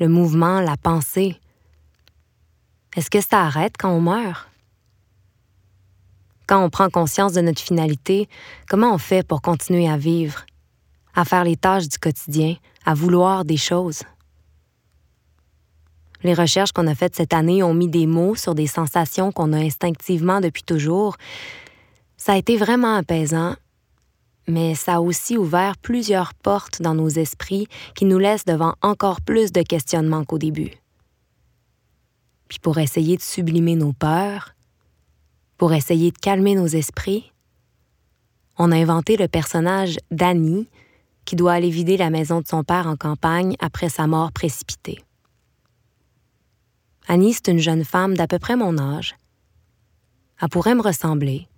le 0.00 0.08
mouvement, 0.08 0.62
la 0.62 0.78
pensée? 0.78 1.38
Est-ce 2.96 3.10
que 3.10 3.20
ça 3.20 3.42
arrête 3.42 3.74
quand 3.78 3.90
on 3.90 4.00
meurt? 4.00 4.48
Quand 6.46 6.64
on 6.64 6.70
prend 6.70 6.88
conscience 6.88 7.34
de 7.34 7.42
notre 7.42 7.60
finalité, 7.60 8.26
comment 8.70 8.94
on 8.94 8.96
fait 8.96 9.22
pour 9.22 9.42
continuer 9.42 9.86
à 9.86 9.98
vivre, 9.98 10.46
à 11.14 11.26
faire 11.26 11.44
les 11.44 11.58
tâches 11.58 11.88
du 11.88 11.98
quotidien, 11.98 12.56
à 12.86 12.94
vouloir 12.94 13.44
des 13.44 13.58
choses? 13.58 14.02
Les 16.22 16.32
recherches 16.32 16.72
qu'on 16.72 16.86
a 16.86 16.94
faites 16.94 17.16
cette 17.16 17.34
année 17.34 17.62
ont 17.62 17.74
mis 17.74 17.88
des 17.88 18.06
mots 18.06 18.34
sur 18.34 18.54
des 18.54 18.66
sensations 18.66 19.30
qu'on 19.30 19.52
a 19.52 19.58
instinctivement 19.58 20.40
depuis 20.40 20.62
toujours. 20.62 21.18
Ça 22.16 22.32
a 22.32 22.36
été 22.38 22.56
vraiment 22.56 22.96
apaisant, 22.96 23.56
mais 24.48 24.74
ça 24.74 24.96
a 24.96 25.00
aussi 25.00 25.36
ouvert 25.36 25.76
plusieurs 25.76 26.34
portes 26.34 26.82
dans 26.82 26.94
nos 26.94 27.08
esprits 27.08 27.68
qui 27.94 28.04
nous 28.04 28.18
laissent 28.18 28.44
devant 28.44 28.74
encore 28.82 29.20
plus 29.20 29.52
de 29.52 29.62
questionnements 29.62 30.24
qu'au 30.24 30.38
début. 30.38 30.72
Puis 32.48 32.58
pour 32.58 32.78
essayer 32.78 33.16
de 33.16 33.22
sublimer 33.22 33.76
nos 33.76 33.92
peurs, 33.92 34.54
pour 35.56 35.72
essayer 35.72 36.10
de 36.10 36.18
calmer 36.18 36.54
nos 36.54 36.66
esprits, 36.66 37.32
on 38.58 38.72
a 38.72 38.76
inventé 38.76 39.16
le 39.16 39.28
personnage 39.28 39.98
d'Annie 40.10 40.68
qui 41.24 41.36
doit 41.36 41.52
aller 41.52 41.70
vider 41.70 41.96
la 41.96 42.10
maison 42.10 42.40
de 42.40 42.48
son 42.48 42.64
père 42.64 42.86
en 42.86 42.96
campagne 42.96 43.56
après 43.60 43.88
sa 43.88 44.06
mort 44.06 44.32
précipitée. 44.32 45.02
Annie, 47.08 47.32
c'est 47.32 47.48
une 47.48 47.58
jeune 47.58 47.84
femme 47.84 48.16
d'à 48.16 48.26
peu 48.26 48.38
près 48.38 48.56
mon 48.56 48.78
âge. 48.78 49.16
Elle 50.40 50.48
pourrait 50.48 50.74
me 50.74 50.82
ressembler. 50.82 51.48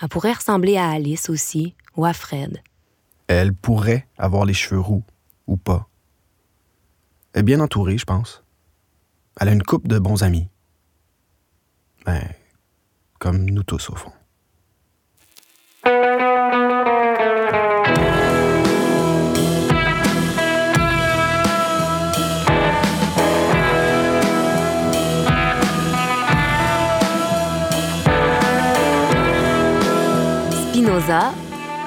Elle 0.00 0.08
pourrait 0.08 0.32
ressembler 0.32 0.76
à 0.76 0.90
Alice 0.90 1.28
aussi, 1.28 1.74
ou 1.96 2.04
à 2.04 2.12
Fred. 2.12 2.62
Elle 3.26 3.54
pourrait 3.54 4.06
avoir 4.18 4.44
les 4.44 4.54
cheveux 4.54 4.80
roux, 4.80 5.04
ou 5.46 5.56
pas. 5.56 5.88
Elle 7.32 7.40
est 7.40 7.44
bien 7.44 7.60
entourée, 7.60 7.98
je 7.98 8.04
pense. 8.04 8.42
Elle 9.38 9.48
a 9.48 9.52
une 9.52 9.62
coupe 9.62 9.86
de 9.86 9.98
bons 9.98 10.22
amis. 10.22 10.48
Ben, 12.06 12.28
comme 13.18 13.44
nous 13.44 13.62
tous, 13.62 13.90
au 13.90 13.94
fond. 13.94 14.12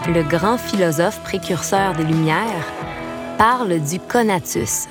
Le 0.07 0.27
grand 0.27 0.57
philosophe 0.57 1.21
précurseur 1.21 1.93
des 1.93 2.03
Lumières, 2.03 2.65
parle 3.37 3.79
du 3.79 3.99
conatus. 3.99 4.87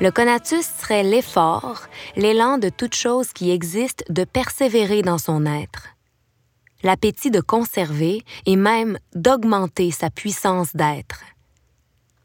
Le 0.00 0.10
conatus 0.10 0.64
serait 0.80 1.02
l'effort, 1.02 1.82
l'élan 2.16 2.56
de 2.56 2.70
toute 2.70 2.94
chose 2.94 3.34
qui 3.34 3.50
existe 3.50 4.04
de 4.08 4.24
persévérer 4.24 5.02
dans 5.02 5.18
son 5.18 5.44
être, 5.44 5.88
l'appétit 6.82 7.30
de 7.30 7.42
conserver 7.42 8.24
et 8.46 8.56
même 8.56 8.98
d'augmenter 9.14 9.90
sa 9.90 10.08
puissance 10.08 10.74
d'être. 10.74 11.20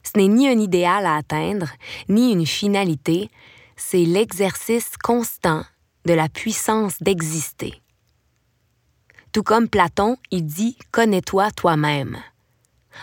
Ce 0.04 0.18
n'est 0.18 0.30
ni 0.30 0.48
un 0.48 0.60
idéal 0.60 1.06
à 1.06 1.18
atteindre, 1.18 1.68
ni 2.08 2.32
une 2.32 2.46
finalité, 2.46 3.30
c'est 3.76 4.06
l'exercice 4.06 4.92
constant 5.04 5.66
de 6.06 6.14
la 6.14 6.30
puissance 6.30 7.04
d'exister. 7.04 7.82
Tout 9.32 9.44
comme 9.44 9.70
Platon, 9.70 10.18
il 10.32 10.46
dit 10.46 10.78
Connais-toi 10.92 11.52
toi-même. 11.52 12.18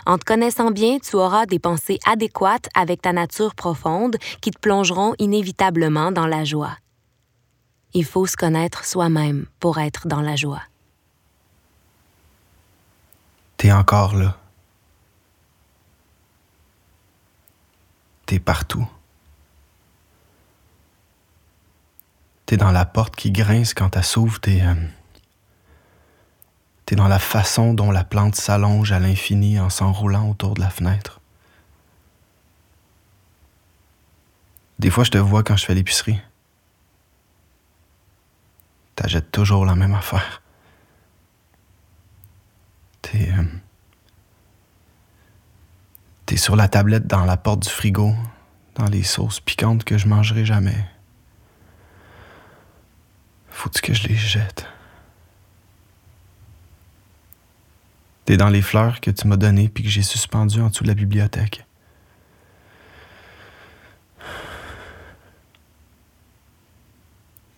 En 0.05 0.17
te 0.17 0.25
connaissant 0.25 0.71
bien, 0.71 0.99
tu 0.99 1.15
auras 1.15 1.45
des 1.45 1.59
pensées 1.59 1.99
adéquates 2.05 2.69
avec 2.75 3.01
ta 3.01 3.13
nature 3.13 3.55
profonde 3.55 4.17
qui 4.41 4.51
te 4.51 4.59
plongeront 4.59 5.15
inévitablement 5.19 6.11
dans 6.11 6.27
la 6.27 6.43
joie. 6.43 6.77
Il 7.93 8.05
faut 8.05 8.25
se 8.25 8.35
connaître 8.35 8.85
soi-même 8.85 9.47
pour 9.59 9.79
être 9.79 10.07
dans 10.07 10.21
la 10.21 10.35
joie. 10.35 10.61
T'es 13.55 13.71
encore 13.71 14.15
là. 14.15 14.37
T'es 18.25 18.39
partout. 18.39 18.87
T'es 22.45 22.57
dans 22.57 22.71
la 22.71 22.85
porte 22.85 23.15
qui 23.15 23.31
grince 23.31 23.73
quand 23.73 23.95
elle 23.95 24.03
s'ouvre, 24.03 24.39
t'es... 24.39 24.61
euh, 24.61 24.75
T'es 26.87 26.95
dans 26.95 27.09
la 27.09 27.19
façon 27.19 27.73
dont 27.73 27.91
la 27.91 28.05
plante 28.05 28.35
s'allonge 28.35 28.93
à 28.93 28.99
l'infini 28.99 29.59
en 29.59 29.69
s'enroulant 29.69 30.29
autour 30.29 30.53
de 30.53 30.61
la 30.61 30.69
fenêtre. 30.69 31.19
Des 34.79 34.89
fois, 34.89 35.03
je 35.03 35.11
te 35.11 35.17
vois 35.17 35.43
quand 35.43 35.57
je 35.57 35.65
fais 35.65 35.75
l'épicerie. 35.75 36.21
T'achètes 38.95 39.31
toujours 39.31 39.65
la 39.65 39.75
même 39.75 39.93
affaire. 39.93 40.41
T'es. 43.01 43.33
euh, 43.33 43.43
T'es 46.25 46.37
sur 46.37 46.55
la 46.55 46.69
tablette 46.69 47.05
dans 47.05 47.25
la 47.25 47.35
porte 47.35 47.63
du 47.63 47.69
frigo, 47.69 48.15
dans 48.75 48.85
les 48.85 49.03
sauces 49.03 49.41
piquantes 49.41 49.83
que 49.83 49.97
je 49.97 50.07
mangerai 50.07 50.45
jamais. 50.45 50.85
Faut-tu 53.49 53.81
que 53.81 53.93
je 53.93 54.07
les 54.07 54.15
jette? 54.15 54.65
T'es 58.27 58.35
dans 58.35 58.49
les 58.49 58.61
fleurs 58.61 58.99
que 58.99 59.09
tu 59.09 59.25
m'as 59.25 59.37
données 59.37 59.69
puis 59.69 59.85
que 59.85 59.89
j'ai 59.89 60.03
suspendues 60.03 60.59
en 60.59 60.67
dessous 60.67 60.83
de 60.83 60.89
la 60.89 60.95
bibliothèque. 60.95 61.63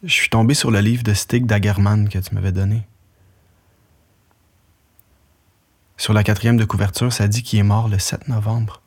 je 0.04 0.14
suis 0.14 0.30
tombé 0.30 0.54
sur 0.54 0.70
le 0.70 0.80
livre 0.80 1.02
de 1.02 1.14
Stig 1.14 1.48
Dagerman 1.48 2.08
que 2.08 2.20
tu 2.20 2.36
m'avais 2.36 2.52
donné. 2.52 2.88
Sur 5.98 6.14
la 6.14 6.24
quatrième 6.24 6.56
de 6.56 6.66
couverture, 6.66 7.12
ça 7.12 7.28
dit 7.28 7.42
qu'il 7.42 7.58
est 7.58 7.64
mort 7.64 7.90
le 7.90 7.98
7 7.98 8.28
novembre. 8.28 8.82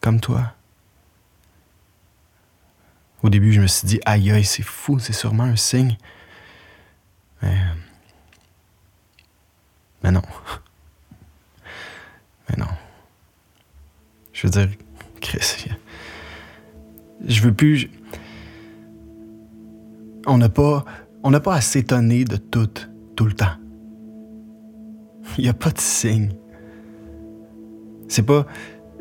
Comme 0.00 0.20
toi. 0.20 0.54
Au 3.24 3.30
début, 3.30 3.52
je 3.52 3.60
me 3.60 3.66
suis 3.66 3.86
dit, 3.86 4.00
aïe 4.06 4.30
aïe, 4.30 4.44
c'est 4.44 4.62
fou, 4.62 5.00
c'est 5.00 5.12
sûrement 5.12 5.42
un 5.42 5.56
signe. 5.56 5.98
Mais. 7.42 7.58
Mais 10.02 10.10
non. 10.10 10.22
Mais 12.48 12.56
non. 12.56 12.70
Je 14.32 14.46
veux 14.46 14.50
dire, 14.50 14.68
Chris, 15.20 15.66
je 17.26 17.42
veux 17.42 17.52
plus. 17.52 17.90
On 20.26 20.38
n'a 20.38 20.48
pas. 20.48 20.84
On 21.22 21.30
n'a 21.30 21.40
pas 21.40 21.54
à 21.54 21.60
s'étonner 21.60 22.24
de 22.24 22.36
tout, 22.36 22.70
tout 23.14 23.26
le 23.26 23.32
temps. 23.32 23.52
Il 25.36 25.44
n'y 25.44 25.50
a 25.50 25.54
pas 25.54 25.70
de 25.70 25.78
signe. 25.78 26.30
C'est 28.08 28.22
pas. 28.22 28.46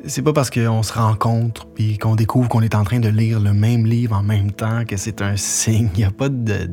C'est 0.05 0.21
pas 0.21 0.31
parce 0.31 0.49
qu'on 0.49 0.81
se 0.81 0.93
rencontre 0.93 1.67
puis 1.67 1.97
qu'on 1.97 2.15
découvre 2.15 2.47
qu'on 2.47 2.61
est 2.61 2.73
en 2.73 2.85
train 2.85 2.99
de 2.99 3.09
lire 3.09 3.41
le 3.41 3.53
même 3.53 3.85
livre 3.85 4.15
en 4.15 4.23
même 4.23 4.51
temps 4.51 4.85
que 4.85 4.95
c'est 4.95 5.21
un 5.21 5.35
signe. 5.35 5.89
Il 5.95 5.99
n'y 5.99 6.05
a 6.05 6.11
pas 6.11 6.29
de. 6.29 6.71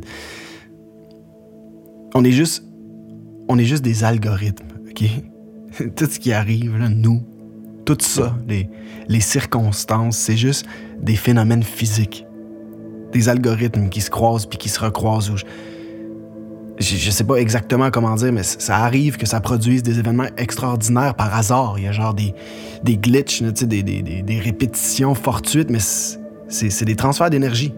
On 2.14 2.24
est 2.24 2.32
juste. 2.32 2.64
On 3.48 3.58
est 3.58 3.64
juste 3.64 3.84
des 3.84 4.04
algorithmes, 4.04 4.66
OK? 4.88 5.04
Tout 5.96 6.06
ce 6.06 6.18
qui 6.18 6.32
arrive, 6.32 6.76
nous, 6.88 7.22
tout 7.84 7.98
ça, 8.00 8.36
les, 8.48 8.68
les 9.08 9.20
circonstances, 9.20 10.16
c'est 10.16 10.36
juste 10.36 10.66
des 11.00 11.14
phénomènes 11.14 11.62
physiques. 11.62 12.26
Des 13.12 13.28
algorithmes 13.28 13.88
qui 13.90 14.00
se 14.00 14.10
croisent 14.10 14.46
puis 14.46 14.58
qui 14.58 14.68
se 14.68 14.80
recroisent 14.80 15.32
je, 16.78 16.96
je 16.96 17.10
sais 17.10 17.24
pas 17.24 17.36
exactement 17.36 17.90
comment 17.90 18.14
dire, 18.14 18.32
mais 18.32 18.42
ça 18.42 18.76
arrive 18.78 19.16
que 19.16 19.26
ça 19.26 19.40
produise 19.40 19.82
des 19.82 19.98
événements 19.98 20.28
extraordinaires 20.36 21.14
par 21.14 21.34
hasard. 21.34 21.76
Il 21.78 21.84
y 21.84 21.88
a 21.88 21.92
genre 21.92 22.14
des, 22.14 22.34
des 22.82 22.96
glitches, 22.96 23.42
des, 23.42 23.82
des, 23.82 24.40
répétitions 24.40 25.14
fortuites, 25.14 25.70
mais 25.70 25.78
c'est 26.48 26.84
des 26.84 26.96
transferts 26.96 27.30
d'énergie. 27.30 27.72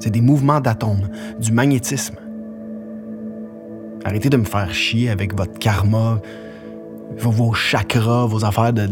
C'est 0.00 0.10
des 0.10 0.20
mouvements 0.20 0.60
d'atomes, 0.60 1.08
du 1.40 1.52
magnétisme. 1.52 2.16
Arrêtez 4.04 4.30
de 4.30 4.36
me 4.36 4.44
faire 4.44 4.72
chier 4.74 5.10
avec 5.10 5.36
votre 5.36 5.58
karma, 5.58 6.20
vos, 7.18 7.52
chakras, 7.52 8.26
vos 8.26 8.44
affaires 8.44 8.72
de, 8.72 8.88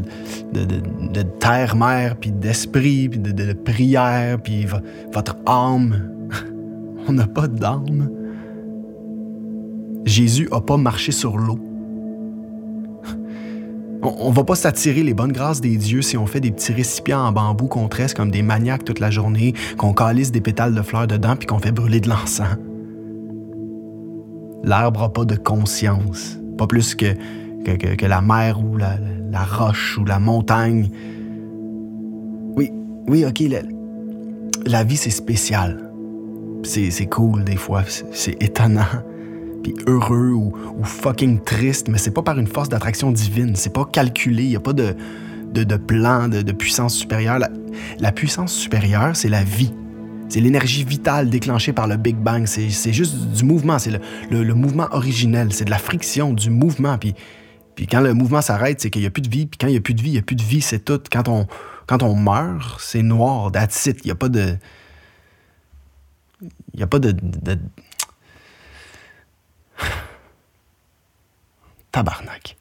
de, 0.53 1.23
terre-mère, 1.23 2.17
puis 2.17 2.31
d'esprit, 2.31 3.09
puis 3.09 3.19
de, 3.19 3.33
de, 3.33 3.53
prière, 3.53 4.39
puis 4.41 4.67
votre 5.13 5.37
âme. 5.47 6.11
On 7.09 7.13
n'a 7.13 7.27
pas 7.27 7.49
d'âme. 7.49 8.11
Jésus 10.05 10.49
n'a 10.51 10.61
pas 10.61 10.77
marché 10.77 11.13
sur 11.13 11.37
l'eau. 11.39 11.59
On, 14.03 14.31
ne 14.31 14.35
va 14.35 14.45
pas 14.45 14.55
s'attirer 14.55 15.03
les 15.03 15.15
bonnes 15.15 15.33
grâces 15.33 15.61
des 15.61 15.77
dieux 15.77 16.03
si 16.03 16.17
on 16.17 16.27
fait 16.27 16.41
des 16.41 16.51
petits 16.51 16.73
récipients 16.73 17.21
en 17.21 17.33
bambou 17.33 17.67
qu'on 17.67 17.89
tresse 17.89 18.15
comme 18.15 18.31
des 18.31 18.43
maniaques 18.43 18.85
toute 18.85 19.01
la 19.01 19.11
journée, 19.11 19.55
qu'on 19.77 19.93
calisse 19.93 20.31
des 20.31 20.41
pétales 20.41 20.75
de 20.75 20.83
fleurs 20.83 21.07
dedans 21.07 21.37
puis 21.37 21.47
qu'on 21.47 21.59
fait 21.59 21.73
brûler 21.73 22.01
de 22.01 22.09
l'encens. 22.09 22.57
L'arbre 24.63 25.01
n'a 25.01 25.09
pas 25.09 25.25
de 25.25 25.37
conscience, 25.37 26.39
pas 26.59 26.67
plus 26.67 26.95
que, 26.95 27.15
que, 27.65 28.07
la 28.07 28.21
mer 28.21 28.61
ou 28.63 28.77
la, 28.77 28.97
la, 29.31 29.45
roche 29.45 29.99
ou 29.99 30.05
la 30.05 30.19
montagne. 30.19 30.91
Oui, 32.57 32.71
oui, 33.09 33.25
ok, 33.25 33.41
la, 33.49 33.61
la 34.67 34.85
vie 34.85 34.97
c'est 34.97 35.11
spécial. 35.11 35.91
C'est 36.63 37.07
cool 37.07 37.45
des 37.45 37.57
fois, 37.57 37.85
c'est 38.13 38.43
étonnant 38.43 38.85
puis 39.63 39.75
heureux 39.87 40.31
ou, 40.33 40.53
fucking 40.83 41.41
triste, 41.41 41.89
mais 41.89 41.99
c'est 41.99 42.11
pas 42.11 42.23
par 42.23 42.39
une 42.39 42.47
force 42.47 42.69
d'attraction 42.69 43.11
divine, 43.13 43.55
c'est 43.57 43.73
pas 43.73 43.85
calculé, 43.85 44.45
il 44.45 44.57
a 44.57 44.61
pas 44.61 44.73
de, 44.73 44.95
de, 45.53 45.77
plan 45.77 46.29
de, 46.29 46.53
puissance 46.53 46.95
supérieure. 46.95 47.39
La, 47.99 48.13
puissance 48.13 48.53
supérieure, 48.53 49.15
c'est 49.15 49.29
la 49.29 49.45
vie. 49.45 49.73
C'est 50.31 50.41
l'énergie 50.41 50.85
vitale 50.85 51.29
déclenchée 51.29 51.73
par 51.73 51.89
le 51.89 51.97
Big 51.97 52.15
Bang. 52.15 52.47
C'est 52.47 52.93
juste 52.93 53.17
du 53.17 53.45
mouvement, 53.45 53.81
c'est 53.81 53.91
le, 53.91 54.45
le, 54.45 54.55
mouvement 54.55 54.87
originel, 54.93 55.53
c'est 55.53 55.65
de 55.65 55.71
la 55.71 55.79
friction, 55.79 56.33
du 56.33 56.51
mouvement. 56.51 56.99
Puis, 56.99 57.17
quand 57.91 58.01
le 58.01 58.15
mouvement 58.15 58.41
s'arrête, 58.41 58.81
c'est 58.81 58.91
qu'il 58.91 59.03
n'y 59.03 59.09
a 59.09 59.11
plus 59.11 59.23
de 59.23 59.29
vie. 59.29 59.47
Puis 59.47 59.59
quand 59.59 59.67
il 59.67 59.73
n'y 59.73 59.77
a 59.77 59.81
plus 59.81 59.95
de 59.95 60.03
vie, 60.03 60.11
il 60.11 60.13
n'y 60.13 60.19
a 60.19 60.23
plus 60.23 60.37
de 60.37 60.43
vie, 60.43 60.61
c'est 60.61 60.85
tout. 60.85 61.03
Quand 61.11 61.27
on, 61.29 61.49
quand 61.87 62.15
meurt, 62.15 62.81
c'est 62.81 63.03
noir, 63.03 63.51
that's. 63.51 63.87
Il 63.87 64.05
n'y 64.05 64.13
a 64.13 64.15
pas 64.15 64.29
de... 64.29 64.57
Il 66.41 66.77
n'y 66.77 66.83
a 66.85 66.87
pas 66.87 67.01
de, 67.01 67.11
de 67.11 67.59
Tabarnak. 71.93 72.57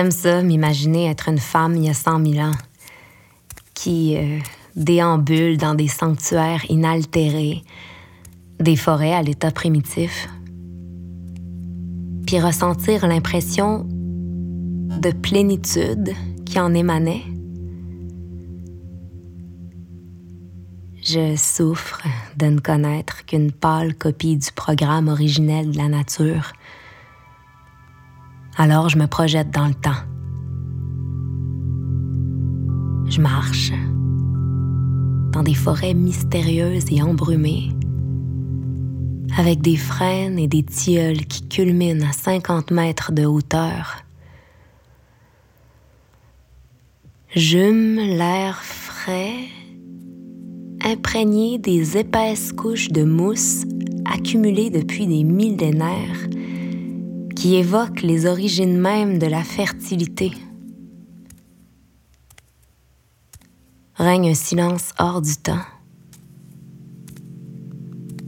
J'aime 0.00 0.12
ça, 0.12 0.42
m'imaginer 0.42 1.10
être 1.10 1.28
une 1.28 1.36
femme 1.36 1.76
il 1.76 1.84
y 1.84 1.90
a 1.90 1.92
cent 1.92 2.18
mille 2.18 2.40
ans, 2.40 2.54
qui 3.74 4.16
euh, 4.16 4.38
déambule 4.74 5.58
dans 5.58 5.74
des 5.74 5.88
sanctuaires 5.88 6.64
inaltérés, 6.70 7.62
des 8.58 8.76
forêts 8.76 9.12
à 9.12 9.20
l'état 9.20 9.50
primitif, 9.50 10.26
puis 12.26 12.40
ressentir 12.40 13.06
l'impression 13.06 13.86
de 13.90 15.10
plénitude 15.10 16.14
qui 16.46 16.58
en 16.58 16.72
émanait. 16.72 17.24
Je 21.02 21.36
souffre 21.36 22.00
de 22.38 22.46
ne 22.46 22.58
connaître 22.58 23.26
qu'une 23.26 23.52
pâle 23.52 23.94
copie 23.94 24.38
du 24.38 24.50
programme 24.52 25.08
originel 25.08 25.72
de 25.72 25.76
la 25.76 25.88
nature 25.88 26.54
alors 28.60 28.90
je 28.90 28.98
me 28.98 29.06
projette 29.06 29.50
dans 29.50 29.66
le 29.66 29.74
temps. 29.74 30.02
Je 33.08 33.18
marche 33.18 33.72
dans 35.32 35.42
des 35.42 35.54
forêts 35.54 35.94
mystérieuses 35.94 36.92
et 36.92 37.02
embrumées, 37.02 37.70
avec 39.38 39.62
des 39.62 39.78
frênes 39.78 40.38
et 40.38 40.46
des 40.46 40.62
tilleuls 40.62 41.24
qui 41.24 41.48
culminent 41.48 42.06
à 42.06 42.12
50 42.12 42.70
mètres 42.70 43.12
de 43.12 43.24
hauteur. 43.24 43.96
J'hume 47.34 47.96
l'air 47.96 48.62
frais, 48.62 49.46
imprégné 50.84 51.56
des 51.56 51.96
épaisses 51.96 52.52
couches 52.52 52.90
de 52.90 53.04
mousse 53.04 53.64
accumulées 54.04 54.68
depuis 54.68 55.06
des 55.06 55.24
millénaires 55.24 56.28
qui 57.40 57.54
évoque 57.54 58.02
les 58.02 58.26
origines 58.26 58.78
mêmes 58.78 59.18
de 59.18 59.26
la 59.26 59.42
fertilité. 59.42 60.30
Règne 63.94 64.32
un 64.32 64.34
silence 64.34 64.92
hors 64.98 65.22
du 65.22 65.34
temps 65.36 65.64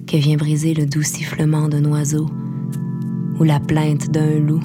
que 0.07 0.17
vient 0.17 0.39
briser 0.39 0.73
le 0.73 0.87
doux 0.87 1.03
sifflement 1.03 1.69
d'un 1.69 1.85
oiseau 1.85 2.27
ou 3.39 3.45
la 3.45 3.61
plainte 3.61 4.11
d'un 4.11 4.39
loup. 4.39 4.65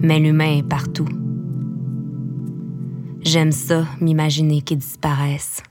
Mais 0.00 0.18
l'humain 0.18 0.58
est 0.58 0.68
partout. 0.68 1.08
J'aime 3.22 3.52
ça, 3.52 3.86
m'imaginer 4.00 4.62
qu'il 4.62 4.78
disparaisse, 4.78 5.62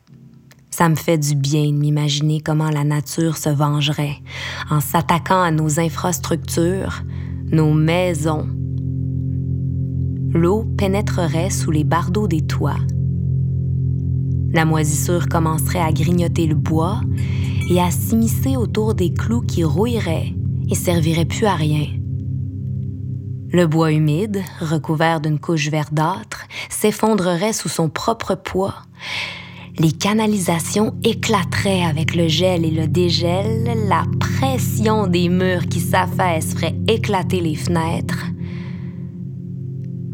Ça 0.76 0.89
me 0.89 0.95
fait 0.95 1.19
du 1.19 1.36
bien 1.36 1.67
de 1.67 1.78
m'imaginer 1.78 2.41
comment 2.41 2.71
la 2.71 2.84
nature 2.84 3.38
se 3.38 3.49
vengerait 3.49 4.15
en 4.71 4.80
s'attaquant 4.80 5.39
à 5.39 5.51
nos 5.51 5.80
infrastructures, 5.80 7.03
nos 7.51 7.76
maisons. 7.76 8.47
L'eau 10.34 10.65
pénétrerait 10.76 11.51
sous 11.51 11.69
les 11.69 11.84
bardeaux 11.84 12.28
des 12.28 12.41
toits. 12.41 12.80
La 14.51 14.65
moisissure 14.65 15.28
commencerait 15.30 15.80
à 15.80 15.91
grignoter 15.91 16.47
le 16.47 16.55
bois 16.55 17.01
et 17.69 17.80
à 17.80 17.91
s'immiscer 17.91 18.57
autour 18.57 18.95
des 18.95 19.13
clous 19.13 19.41
qui 19.41 19.63
rouilleraient 19.63 20.34
et 20.71 20.76
serviraient 20.76 21.26
plus 21.26 21.45
à 21.45 21.53
rien. 21.53 21.86
Le 23.51 23.67
bois 23.67 23.91
humide, 23.91 24.41
recouvert 24.59 25.21
d'une 25.21 25.38
couche 25.38 25.69
verdâtre, 25.69 26.47
s'effondrerait 26.71 27.53
sous 27.53 27.69
son 27.69 27.89
propre 27.89 28.34
poids. 28.34 28.74
Les 29.80 29.91
canalisations 29.91 30.95
éclateraient 31.03 31.84
avec 31.84 32.15
le 32.15 32.28
gel 32.28 32.63
et 32.63 32.71
le 32.71 32.88
dégel, 32.88 33.88
la 33.88 34.05
pression 34.19 35.07
des 35.07 35.30
murs 35.30 35.67
qui 35.67 35.80
s'affaissent 35.80 36.53
ferait 36.53 36.76
éclater 36.88 37.39
les 37.39 37.55
fenêtres. 37.55 38.26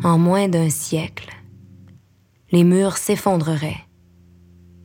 En 0.04 0.18
moins 0.18 0.48
d'un 0.48 0.70
siècle, 0.70 1.30
les 2.52 2.64
murs 2.64 2.98
s'effondreraient 2.98 3.86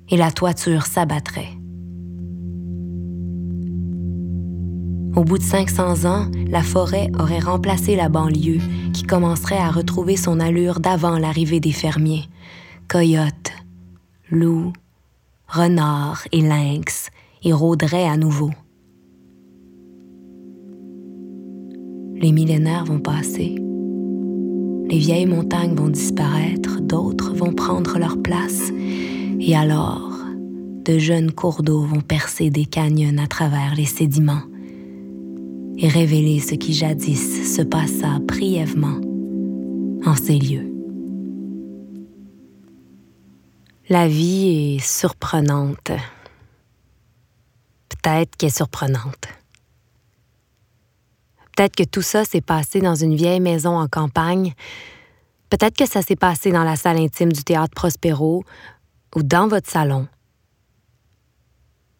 et 0.09 0.16
la 0.16 0.33
toiture 0.33 0.87
s'abattrait. 0.87 1.53
Au 5.16 5.22
bout 5.22 5.39
de 5.39 5.45
500 5.45 6.05
ans, 6.07 6.27
la 6.49 6.62
forêt 6.62 7.09
aurait 7.20 7.39
remplacé 7.39 7.95
la 7.95 8.09
banlieue, 8.09 8.59
qui 8.93 9.05
commencerait 9.05 9.59
à 9.59 9.70
retrouver 9.70 10.16
son 10.16 10.41
allure 10.41 10.81
d'avant 10.81 11.18
l'arrivée 11.18 11.61
des 11.61 11.70
fermiers. 11.70 12.25
Coyotes, 12.89 13.43
loups, 14.35 14.72
renards 15.49 16.24
et 16.32 16.41
lynx 16.41 17.11
y 17.43 17.53
rôderaient 17.53 18.09
à 18.09 18.16
nouveau. 18.16 18.51
Les 22.16 22.32
millénaires 22.32 22.85
vont 22.85 23.01
passer. 23.01 23.55
Les 24.89 24.99
vieilles 24.99 25.26
montagnes 25.26 25.74
vont 25.74 25.89
disparaître, 25.89 26.80
d'autres 26.80 27.35
vont 27.35 27.53
prendre 27.53 27.99
leur 27.99 28.20
place. 28.22 28.70
Et 29.41 29.57
alors, 29.57 30.11
de 30.85 30.99
jeunes 30.99 31.32
cours 31.32 31.62
d'eau 31.62 31.80
vont 31.80 32.01
percer 32.01 32.51
des 32.51 32.66
canyons 32.66 33.18
à 33.18 33.26
travers 33.26 33.74
les 33.74 33.87
sédiments 33.87 34.43
et 35.76 35.89
révéler 35.89 36.41
ce 36.41 36.55
qui 36.55 36.72
jadis 36.72 37.55
se 37.55 37.62
passa 37.62 38.18
brièvement 38.20 39.01
en 40.07 40.14
ces 40.14 40.39
lieux. 40.39 40.74
La 43.91 44.09
vie 44.09 44.76
est 44.76 44.78
surprenante. 44.78 45.91
Peut-être 47.91 48.35
qu'elle 48.35 48.49
est 48.49 48.57
surprenante. 48.57 49.28
Peut-être 51.55 51.76
que 51.76 51.82
tout 51.85 52.01
ça 52.01 52.24
s'est 52.24 52.41
passé 52.41 52.80
dans 52.80 52.95
une 52.95 53.14
vieille 53.14 53.41
maison 53.41 53.76
en 53.78 53.87
campagne. 53.87 54.55
Peut-être 55.51 55.76
que 55.76 55.87
ça 55.87 56.01
s'est 56.01 56.16
passé 56.16 56.51
dans 56.51 56.64
la 56.64 56.76
salle 56.76 56.97
intime 56.97 57.30
du 57.30 57.45
théâtre 57.45 57.74
Prospero 57.74 58.43
ou 59.14 59.22
dans 59.22 59.49
votre 59.49 59.68
salon. 59.68 60.09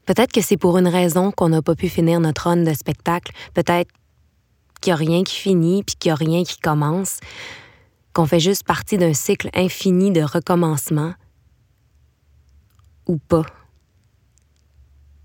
Peut-être 0.07 0.32
que 0.32 0.41
c'est 0.41 0.57
pour 0.57 0.78
une 0.78 0.89
raison 0.89 1.32
qu'on 1.32 1.51
n'a 1.51 1.61
pas 1.61 1.74
pu 1.74 1.91
finir 1.91 2.18
notre 2.18 2.45
run 2.45 2.64
de 2.64 2.72
spectacle. 2.72 3.32
Peut-être 3.53 3.93
qu'il 4.80 4.91
n'y 4.91 4.95
a 4.95 4.97
rien 4.97 5.22
qui 5.22 5.35
finit 5.35 5.82
puis 5.82 5.97
qu'il 5.97 6.09
n'y 6.09 6.12
a 6.12 6.16
rien 6.16 6.45
qui 6.45 6.59
commence. 6.61 7.20
Qu'on 8.14 8.24
fait 8.24 8.41
juste 8.41 8.64
partie 8.64 8.97
d'un 8.97 9.12
cycle 9.12 9.51
infini 9.53 10.12
de 10.12 10.22
recommencement. 10.22 11.12
Ou 13.07 13.18
pas. 13.18 13.44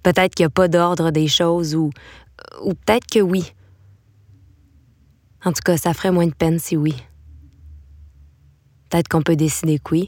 Peut-être 0.04 0.36
qu'il 0.36 0.44
n'y 0.44 0.48
a 0.48 0.50
pas 0.50 0.68
d'ordre 0.68 1.12
des 1.12 1.28
choses 1.28 1.76
ou, 1.76 1.90
ou 2.64 2.74
peut-être 2.74 3.08
que 3.08 3.20
oui. 3.20 3.54
En 5.44 5.52
tout 5.52 5.62
cas, 5.64 5.78
ça 5.78 5.94
ferait 5.94 6.12
moins 6.12 6.28
de 6.28 6.34
peine 6.34 6.60
si 6.60 6.76
oui. 6.76 6.96
Peut-être 8.90 9.08
qu'on 9.08 9.22
peut 9.22 9.36
décider 9.36 9.80
que 9.80 9.92
oui. 9.92 10.08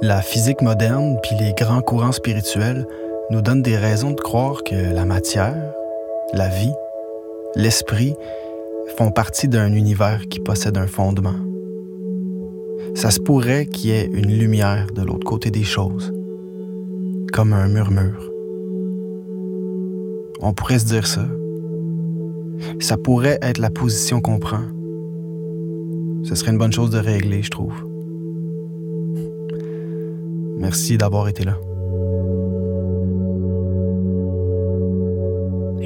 La 0.00 0.22
physique 0.22 0.62
moderne 0.62 1.18
puis 1.22 1.36
les 1.36 1.52
grands 1.54 1.82
courants 1.82 2.12
spirituels 2.12 2.86
nous 3.30 3.42
donnent 3.42 3.62
des 3.62 3.76
raisons 3.76 4.12
de 4.12 4.20
croire 4.20 4.62
que 4.64 4.74
la 4.74 5.04
matière, 5.04 5.72
la 6.32 6.48
vie, 6.48 6.72
l'esprit 7.56 8.14
font 8.96 9.10
partie 9.10 9.48
d'un 9.48 9.72
univers 9.74 10.28
qui 10.28 10.40
possède 10.40 10.78
un 10.78 10.86
fondement. 10.86 11.34
Ça 12.94 13.10
se 13.10 13.20
pourrait 13.20 13.66
qu'il 13.66 13.90
y 13.90 13.92
ait 13.92 14.06
une 14.06 14.38
lumière 14.38 14.86
de 14.94 15.02
l'autre 15.02 15.26
côté 15.26 15.50
des 15.50 15.62
choses, 15.62 16.12
comme 17.32 17.52
un 17.52 17.68
murmure. 17.68 18.32
On 20.40 20.54
pourrait 20.54 20.78
se 20.78 20.86
dire 20.86 21.06
ça. 21.06 21.26
Ça 22.80 22.96
pourrait 22.96 23.38
être 23.42 23.58
la 23.58 23.70
position 23.70 24.20
qu'on 24.20 24.38
prend. 24.38 24.64
Ce 26.24 26.34
serait 26.34 26.50
une 26.50 26.58
bonne 26.58 26.72
chose 26.72 26.90
de 26.90 26.98
régler, 26.98 27.42
je 27.42 27.50
trouve. 27.50 27.74
Merci 30.58 30.96
d'avoir 30.96 31.28
été 31.28 31.44
là. 31.44 31.58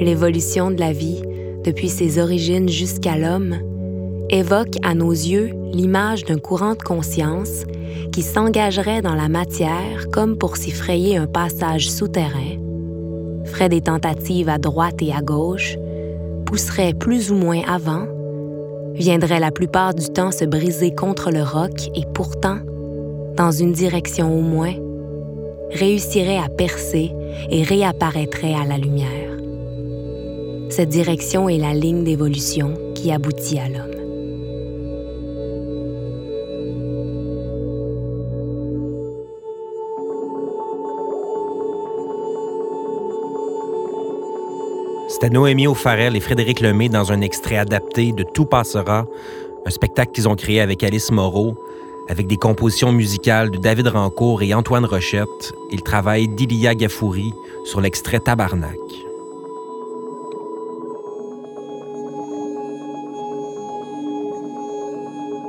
L'évolution 0.03 0.69
de 0.69 0.81
la 0.81 0.91
vie, 0.91 1.21
depuis 1.63 1.87
ses 1.87 2.19
origines 2.19 2.67
jusqu'à 2.67 3.17
l'homme, 3.17 3.55
évoque 4.29 4.75
à 4.83 4.95
nos 4.95 5.11
yeux 5.11 5.51
l'image 5.71 6.25
d'un 6.25 6.39
courant 6.39 6.73
de 6.75 6.81
conscience 6.81 7.63
qui 8.11 8.21
s'engagerait 8.21 9.01
dans 9.01 9.15
la 9.15 9.29
matière 9.29 10.09
comme 10.11 10.37
pour 10.37 10.57
s'y 10.57 10.71
frayer 10.71 11.15
un 11.15 11.25
passage 11.25 11.89
souterrain, 11.89 12.57
ferait 13.45 13.69
des 13.69 13.79
tentatives 13.79 14.49
à 14.49 14.57
droite 14.57 15.01
et 15.01 15.13
à 15.13 15.21
gauche, 15.21 15.77
pousserait 16.45 16.93
plus 16.93 17.31
ou 17.31 17.35
moins 17.35 17.61
avant, 17.65 18.05
viendrait 18.95 19.39
la 19.39 19.51
plupart 19.51 19.93
du 19.93 20.09
temps 20.09 20.31
se 20.31 20.43
briser 20.43 20.93
contre 20.93 21.31
le 21.31 21.43
roc 21.43 21.89
et 21.95 22.03
pourtant 22.13 22.57
dans 23.37 23.51
une 23.51 23.71
direction 23.71 24.37
au 24.37 24.41
moins, 24.41 24.73
réussirait 25.71 26.39
à 26.39 26.49
percer 26.49 27.13
et 27.49 27.63
réapparaîtrait 27.63 28.53
à 28.53 28.65
la 28.65 28.77
lumière. 28.77 29.32
Cette 30.75 30.89
direction 30.89 31.49
est 31.49 31.59
la 31.59 31.75
ligne 31.75 32.03
d'évolution 32.03 32.73
qui 32.95 33.11
aboutit 33.11 33.59
à 33.59 33.69
l'homme. 33.69 33.91
C'était 45.09 45.29
Noémie 45.29 45.67
O'Farrell 45.67 46.15
et 46.15 46.19
Frédéric 46.19 46.59
Lemay 46.59 46.89
dans 46.89 47.11
un 47.11 47.21
extrait 47.21 47.57
adapté 47.57 48.11
de 48.11 48.23
Tout 48.23 48.45
passera, 48.45 49.05
un 49.67 49.69
spectacle 49.69 50.11
qu'ils 50.11 50.27
ont 50.27 50.35
créé 50.35 50.59
avec 50.59 50.83
Alice 50.83 51.11
Moreau, 51.11 51.53
avec 52.09 52.25
des 52.25 52.37
compositions 52.37 52.91
musicales 52.91 53.51
de 53.51 53.59
David 53.59 53.89
Rancourt 53.89 54.41
et 54.41 54.55
Antoine 54.55 54.85
Rochette 54.85 55.53
et 55.71 55.75
le 55.75 55.83
travail 55.83 56.29
d'Ilia 56.29 56.73
Gafouri 56.73 57.31
sur 57.63 57.79
l'extrait 57.79 58.19
Tabarnak. 58.21 58.73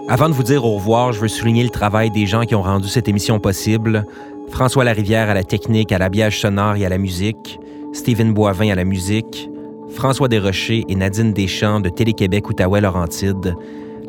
Avant 0.07 0.28
de 0.28 0.34
vous 0.34 0.42
dire 0.42 0.66
au 0.66 0.74
revoir, 0.74 1.12
je 1.12 1.20
veux 1.20 1.28
souligner 1.28 1.62
le 1.62 1.70
travail 1.70 2.11
des 2.11 2.26
gens 2.26 2.42
qui 2.42 2.55
ont 2.55 2.61
rendu 2.61 2.88
cette 2.88 3.09
émission 3.09 3.40
possible. 3.40 4.05
François 4.50 4.84
Larivière 4.84 5.30
à 5.30 5.34
la 5.34 5.44
technique, 5.44 5.92
à 5.92 5.98
l'habillage 5.98 6.40
sonore 6.40 6.76
et 6.76 6.84
à 6.84 6.90
la 6.90 6.98
musique, 6.98 7.59
Stephen 7.94 8.34
Boivin 8.34 8.70
à 8.70 8.74
la 8.74 8.84
musique, 8.84 9.48
François 9.88 10.28
Desrochers 10.28 10.84
et 10.90 10.94
Nadine 10.94 11.32
Deschamps 11.32 11.80
de 11.80 11.88
Télé-Québec 11.88 12.46
Outaouais-Laurentide, 12.50 13.55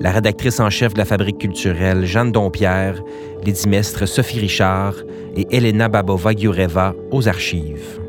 la 0.01 0.11
rédactrice 0.11 0.59
en 0.59 0.69
chef 0.69 0.93
de 0.93 0.97
la 0.97 1.05
Fabrique 1.05 1.37
culturelle, 1.37 2.05
Jeanne 2.05 2.33
Dompierre, 2.33 3.01
les 3.45 3.53
dimestres 3.53 4.05
Sophie 4.05 4.41
Richard 4.41 4.95
et 5.37 5.47
Elena 5.55 5.87
Babova-Giureva 5.87 6.93
aux 7.11 7.29
archives. 7.29 8.01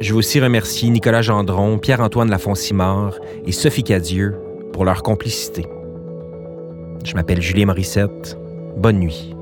Je 0.00 0.12
veux 0.12 0.18
aussi 0.18 0.40
remercier 0.40 0.90
Nicolas 0.90 1.22
Gendron, 1.22 1.78
Pierre-Antoine 1.78 2.28
Lafoncimard 2.28 3.14
et 3.46 3.52
Sophie 3.52 3.84
Cadieux 3.84 4.34
pour 4.74 4.84
leur 4.84 5.02
complicité. 5.02 5.64
Je 7.04 7.14
m'appelle 7.14 7.42
Julie 7.42 7.64
Morissette. 7.64 8.36
Bonne 8.76 8.98
nuit. 9.00 9.34